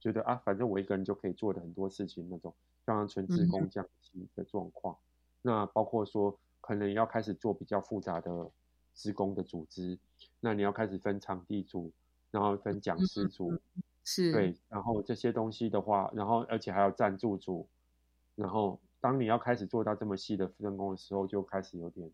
[0.00, 2.54] 觉得啊，反正我一个人就可以做的很多事情那种，
[2.86, 3.88] 像纯职工这样
[4.34, 4.96] 的状况。
[5.42, 8.50] 那包括说可能要开始做比较复杂的
[8.94, 9.98] 职工的组织，
[10.40, 11.92] 那你要开始分场地组，
[12.30, 13.58] 然后分讲师组。
[14.04, 17.66] 是对，然后这些东西的话，然后而且还有赞助组，
[18.34, 22.10] 然后当你要开始做到这么细的分工的时候，就开始有点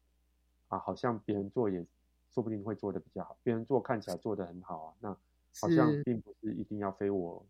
[0.68, 1.84] 啊，好像别人做也
[2.30, 5.16] 说不定会做的比较好，别人做看起来做的很好啊，那
[5.61, 7.45] 好像并不是一定要非我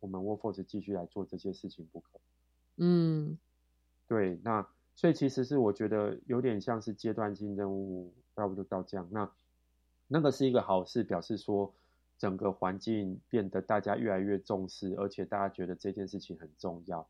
[0.00, 2.18] 我们 Workforce 继续来做这些事情不可。
[2.78, 3.38] 嗯，
[4.08, 4.66] 对，那
[4.96, 9.08] 所以其实是我觉得有点像是阶段性任务，差不多到这样。
[9.12, 9.30] 那
[10.08, 11.72] 那个是一个好事，表示说
[12.18, 17.08] 整个环境变得大家越来越重视，而且大家觉得这件事情很重要。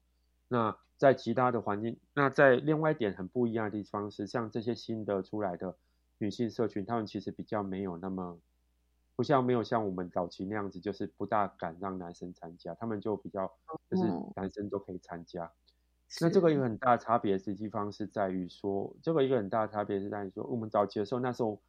[0.48, 5.76] 那在其他的环境，那在另外一点很不一样的地方是，像这些新的出来的
[6.18, 8.38] 女性社群，她们其实比较没有那么，
[9.16, 13.50] 不像没有像我们早期那样子，就是不大敢让男生参加，他们就比较
[13.90, 14.02] 就是
[14.36, 15.50] 男生都可以参加。
[16.20, 21.60] 那这个一个很大的差别，实际方是在于说，这个一个很大的差别是在于说，我们早期的时候，那时候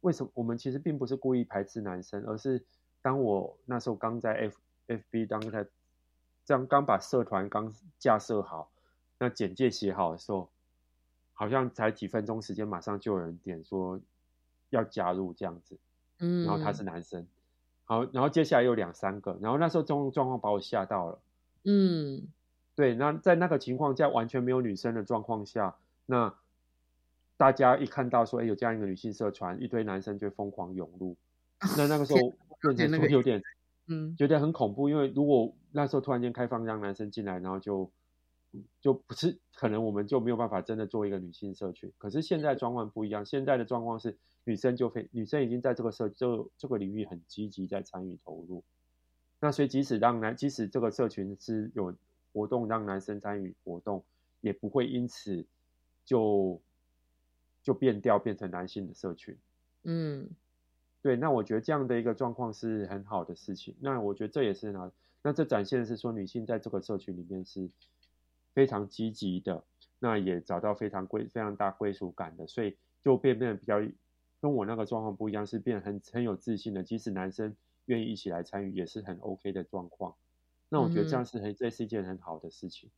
[0.00, 2.64] 为什么我们其实并不是故意排斥男生，而是
[3.02, 5.66] 当我那时候刚在 F F B 当在
[6.44, 8.70] 这样刚把社团刚架设好，
[9.18, 10.48] 那简介写好的时候，
[11.32, 14.00] 好像才几分钟时间，马上就有人点说
[14.70, 15.78] 要加入这样子，
[16.20, 17.26] 嗯，然后他是男生，
[17.84, 21.18] 好，然后接下来有两三个，然后那时候状状况把我吓到了，
[21.64, 22.28] 嗯。
[22.74, 26.34] 对，那在那个情况下完全没有女生的状况下，那
[27.36, 31.16] 大家一看到说，哎，有这样一个女性社团，一堆男生就疯狂涌入，
[31.76, 32.32] 那那个时候
[32.74, 33.42] 变成说有点，
[33.86, 37.90] 嗯，觉得很恐怖，因为如果那时候突然间开放让男生进来，然后就
[38.80, 41.92] 就不是可能我们就没有办法真的做一个女性社群。
[41.98, 48.64] 可是现在状况不一样，现在的状况是女生就非女生已经在这个社这这个领域很积极在参与投入，
[49.40, 51.94] 那所以即使让男即使这个社群是有
[52.32, 54.04] 活动让男生参与活动，
[54.40, 55.44] 也不会因此
[56.04, 56.60] 就
[57.66, 59.36] 就变调变成男性的社群。
[59.82, 60.30] 嗯，
[61.02, 63.74] 对，那我觉得这样的一个状况是很好的事情。
[63.80, 67.68] 那我觉得这也是呢，那这展现的是说女性在这个社群里面是
[68.54, 69.64] 非常积极的，
[69.98, 73.82] 那也找到非常归非常大归属感的，所以就变变得比较
[74.40, 76.84] 跟我那个状况不一样，是变很很有自信的。
[76.84, 77.56] 即使男生
[77.86, 80.14] 愿意一起来参与，也是很 OK 的状况。
[80.68, 82.90] 那我觉得这样是很，这是一件很好的事情。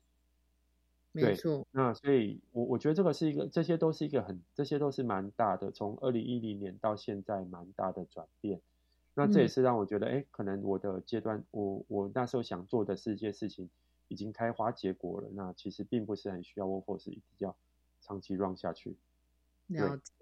[1.13, 1.67] 没错。
[1.73, 8.61] 那所以，我我觉得这个是一个，这些都是一个很，这些都是蛮大的，从二零一零年到现在蛮大的转变。
[9.15, 13.69] 那这也是让我觉得，哎，可能我的阶段，我我那时候想做的是一件事情，
[14.07, 15.29] 已经开花结果了。
[15.35, 17.57] 那其实并不是很需要 workforce 比较
[18.01, 18.97] 长期 run 下去。
[19.67, 20.13] 了解。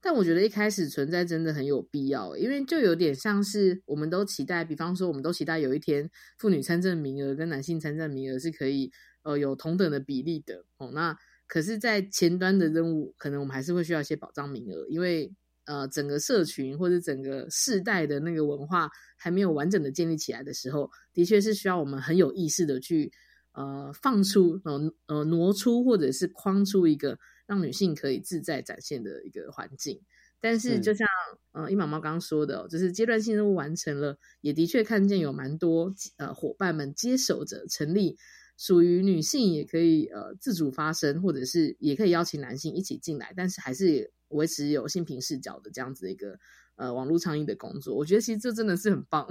[0.00, 8.92] 但我觉得一开始存在真的很有必要，因为就有点像是我们都期待，比方说我们都期待有一天妇女参政名额跟男性参政名额是可以
[9.28, 10.90] 呃有同等的比例的哦。
[10.92, 11.16] 那
[11.46, 15.32] 可是，在前端的任务，可能我们还是会需要一些保障名额，因为
[15.66, 23.12] 呃整个社群或者整个世代的那个文化还没有完整的建立起来的时候，的确是需要我们很有意识的去
[23.52, 27.18] 呃放出呃呃挪出或者是框出一个。
[27.48, 30.02] 让女性可以自在展现的一个环境，
[30.38, 31.08] 但是就像
[31.52, 38.18] 呃，一毛毛刚刚说的，就是阶段性任务完成了，也的确看见有蛮多呃伙伴们接手着成立
[38.58, 46.38] 属于女性也可以呃自主发声，或者是也可以邀请男性一起进来，但是还是维持有性平视角的这样子的一个
[46.76, 47.94] 呃网络倡议的工作。
[47.94, 49.26] 我觉得其实这真的是很棒，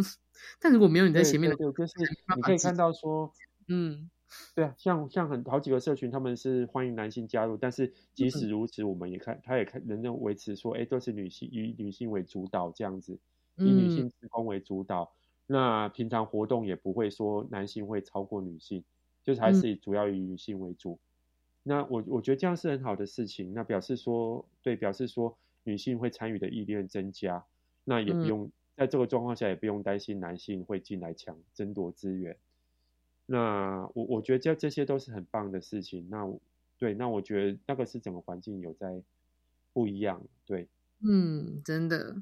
[0.60, 1.94] 但如果没有你在前面的，对就是
[2.36, 3.32] 你可以看到说，
[3.68, 4.10] 嗯。
[4.54, 13.18] 对啊，像像很好几个社群，他们是欢迎男性加入，但是即使如此，我们也看，他也看仍然维持说，哎，都是女性以女性为主导这样子，
[13.56, 15.14] 以女性职工为主导。
[15.46, 18.84] 那平常活动也不会说男性会超过女性，
[19.28, 20.98] 就是还是以主要以女性为主。
[21.64, 27.44] 那我我觉得这样是很好的事情，那表示说，对，表示说女性会参与的意愿增加，
[27.84, 32.38] 那也不用在这个状况下也不用担心男性会进来抢争夺资源。
[33.26, 36.08] 那我我觉得这这些都是很棒的事情。
[36.10, 36.26] 那
[36.78, 39.04] 对，那我觉得那个是整个环境有在
[39.74, 40.26] 不一样。
[40.46, 40.70] 对，
[41.04, 42.16] 嗯，真的。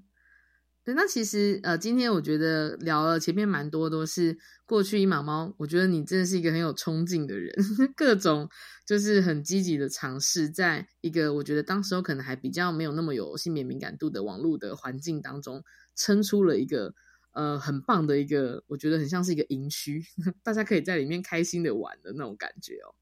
[0.86, 7.52] 对，那其实呃，今天我觉得聊了前面蛮多都是过去一毛毛，我觉得你真的是一个很有冲劲的人，
[7.98, 8.48] 各种
[8.86, 15.64] 就是很积极的尝试，在一个我觉得当时候可能还比较没有那么有性别敏感度的网络的环境当中，
[15.96, 16.94] 撑出了一个。
[17.36, 20.02] 呃，很棒的一个，我觉得很像是一个营区，
[20.42, 22.96] 大家可以在里面开心的玩的那种感觉哦。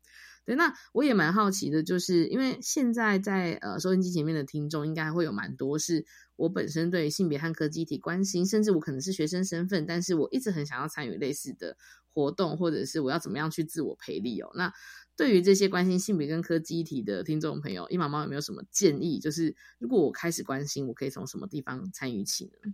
[0.45, 11.77] 对，那我也蛮好奇的，就是因为现在在呃收音机前面的听众，应该还会有蛮多是我本身对性别和科技体关心，甚至我可能是学生身份，但是我一直很想要参与类似的
[12.13, 14.51] 活动，或者是我要怎么样去自我培力哦。
[14.55, 14.73] 那
[15.15, 19.19] 对于这些关心性别跟科技体的听众朋友，一毛毛有没有什么建议？
[19.19, 22.73] 就是如果我开始关心，我可以从什么地方参与起呢？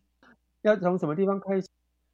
[0.63, 1.67] 要从什么地方开始？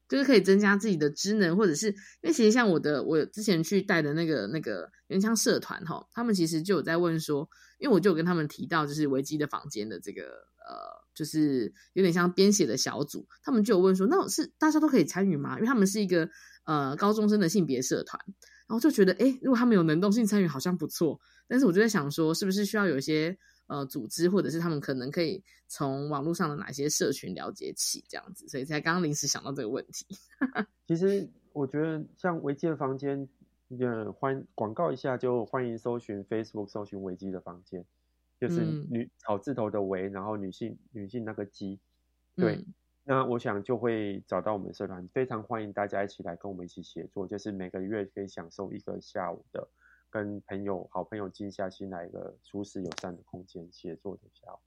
[0.08, 7.50] 就是可以增加自己的职能，或者是因为其实像我的，我之前去带的那个那个原枪社团哈，他们其实就有在问说，
[7.80, 10.76] 因为我就有跟他们提到，就是维基的房间的这个呃，
[11.16, 15.56] 就是有点像编写的小组，他们就有问说，那是大家都可以参与吗？
[15.56, 16.30] 因为他们是一个
[16.66, 18.20] 呃高中生的性别社团，
[18.68, 21.20] 然后就觉得，哎，如果他们有能动性参与，好像不错。
[21.48, 23.38] 但是我就在想说，是不是需要有一些
[23.68, 30.06] 呃组织，或者是他们可能可以从网络上的哪些社群了解起，这样子，所以才刚刚临时想到这个问题。
[30.88, 33.28] 其实我觉得像维基的房间，
[33.80, 37.84] 呃，欢广告一下就欢迎搜寻 Facebook，搜寻维基的房间，
[38.40, 41.80] 就是女草字头的维，然后女性女性那个基，
[42.36, 42.66] 对。
[43.08, 49.68] 那我想就会找到我们社团，非常欢迎大家一起来跟我们一起协作，就是每个月可以享受一个下午的
[50.16, 54.60] 跟朋友、好朋友静下心来一个舒适友善的空间协作的下午。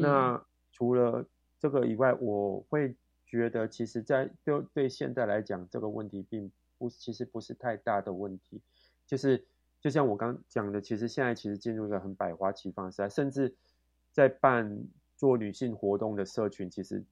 [0.00, 0.42] 那
[0.72, 1.26] 除了
[1.58, 2.96] 这个以外，我会
[3.26, 8.62] 觉得其实，在对对现在来讲，这个问题并不其实不是太大的问题，
[9.06, 9.44] 就是
[9.78, 13.54] 就像我刚讲的，其实现在其实进入一个很百花齐放时代，甚至
[14.10, 14.84] 在办
[15.16, 17.04] 做女性活动的社群，其实。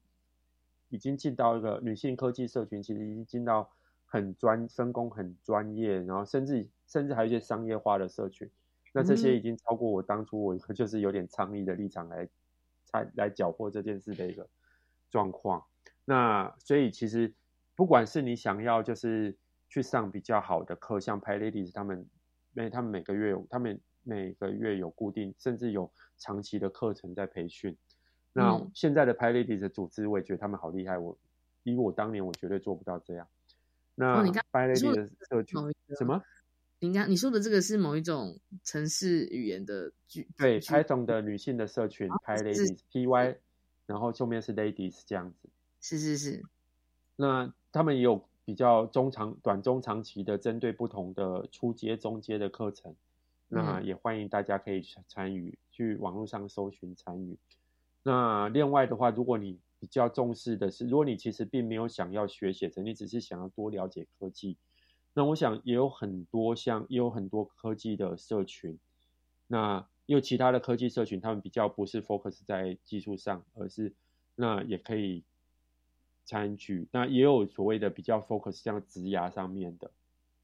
[0.93, 3.71] 已经进到一个女性科技社群，其实已经进到
[4.11, 8.49] 很专分工很专业，然后甚至甚至还有一些商业化的社群。
[8.91, 12.27] 那这些已经超过我当初我 就是有点倡议的立场来
[12.91, 14.45] 来来搅和这件事的一个
[15.09, 15.63] 状况。
[16.03, 17.33] 那所以其实
[17.73, 19.33] 不管是你想要就是
[19.69, 22.05] 去上比较好的课，像 p a Ladies 他们
[22.51, 27.77] 每他们每个月有他们每个月有固定甚至有长期的课程在培训。
[28.33, 30.97] 那现在的 p i Ladies 的组织，我也觉得他们好厉害。
[30.97, 31.17] 我
[31.63, 33.25] 以我当年，我绝对做不到这样。
[34.01, 35.59] 那 p i Ladies 的社群
[35.95, 36.23] 什么？
[36.79, 40.27] 你刚你说的这个是某一种城市语言的剧？
[40.35, 43.37] 对，Python 的女性的社群 i Ladies P Y，
[43.85, 45.49] 然后后面是 Ladies 这样子。
[45.79, 46.43] 是是是。
[47.15, 52.95] 那他们也有比较中长、短中长期的，针对不同的初阶、中阶的课程。
[53.47, 57.37] 那也欢迎大家可以参与，去网络上搜寻参与。
[58.01, 64.55] 那另外的话，如果你比较重视的是，如果你其实并没有想要学写程，你只是想要多了解科技，
[65.15, 68.77] 那我想也有很多像也有很多科技的社群，
[69.47, 73.91] 那也有其他的科技社群，他们比较不是 focus 在技术上，而是
[74.35, 75.23] 那也可以
[76.23, 76.87] 参与。
[76.91, 79.89] 那也有所谓的比较 focus 像职涯上面的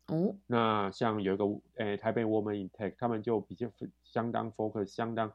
[0.07, 0.35] 哦。
[0.47, 3.71] 那像有一个诶台北 Woman in Tech，他们就比较
[4.03, 5.31] 相当 focus 相当。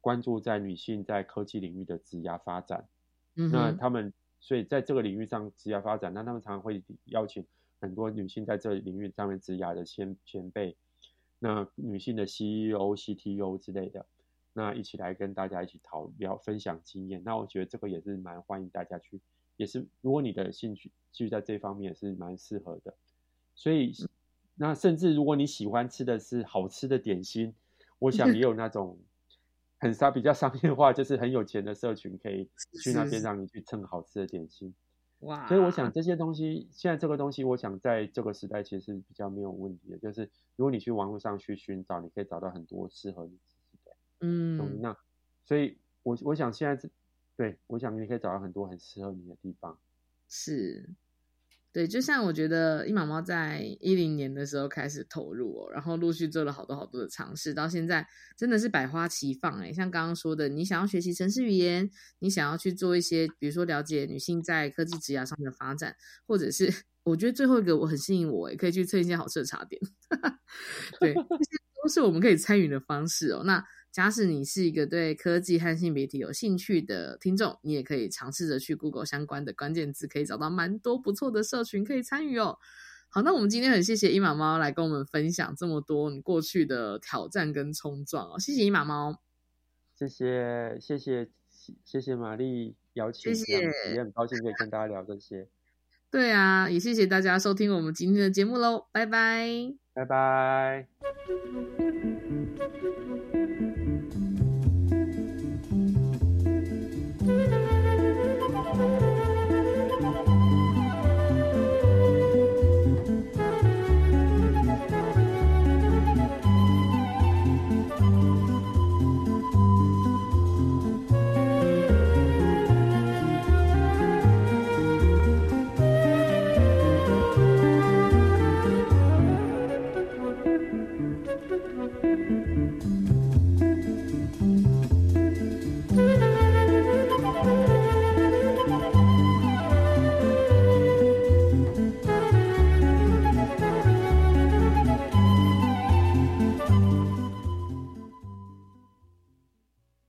[0.00, 2.86] 关注在女性在科技领域的职涯发展，
[3.34, 7.44] 那他们所以在这个领域上职业发展，那他们常常会邀请
[7.80, 10.76] 很多女性在这领域上面职业的前前辈，
[11.38, 14.06] 那女性的 CEO、CTO 之类的，
[14.52, 17.22] 那一起来跟大家一起讨聊分享经验。
[17.24, 19.20] 那我觉得这个也是蛮欢迎大家去，
[19.56, 22.94] 也是如果你的兴趣就在这方面也是蛮适合的。
[23.54, 23.92] 所以
[24.54, 27.54] 那甚至如果你喜欢吃的是好吃的点心，
[27.98, 28.98] 我想也有那种。
[29.84, 32.48] 很商比较商业化，就是很有钱的社群可以
[32.82, 34.74] 去那边让你去蹭好吃的点心。
[35.18, 35.46] 哇！
[35.46, 39.98] 所以我想这些东西，现在这个东西，我想在这个时代其实是比较没有问题的。
[39.98, 40.22] 就是
[40.56, 43.92] 如果你去网络上去寻找，你可以找到很多适合你自己的。
[44.20, 44.80] 嗯。
[44.80, 44.96] 那
[45.44, 46.90] 所以，我我想现在
[47.36, 49.78] 对，我想你可以找到很多很适合你的地方。
[50.30, 50.88] 是。
[51.74, 58.06] 对，就像我觉得一毛猫在一零年的时候开始投入哦，然后陆续做了好多好多的尝试，到现在
[58.36, 65.96] 真的是百花齐放诶像刚刚说的，你想要学习城市语言，你想要去做一些，比如说了解女性在科技职涯上面的发展，
[66.28, 66.72] 或者是
[67.02, 69.82] 我觉得最后一个我很吸引我诶可以去蹭一些好吃的茶点。
[71.00, 71.50] 对，这些
[71.82, 73.42] 都是我们可以参与的方式哦。
[73.44, 73.64] 那
[73.94, 82.58] 假使你是一个对科技和性别题有兴趣的听众，你也可以尝试着去 Google 相关的关键字，可以找到蛮多不错的社群可以参与哦。
[83.08, 89.20] 好，那我们今天很谢谢伊玛猫来跟我们分享这么多你过去的挑战跟冲撞哦，谢谢伊玛猫，
[89.96, 91.28] 谢谢谢谢
[91.84, 95.46] 谢谢玛丽邀请，谢谢，也很高兴可以跟大家聊这些。
[96.10, 100.88] 对啊，也谢谢大家收听我们今天的节目喽，拜拜，拜拜。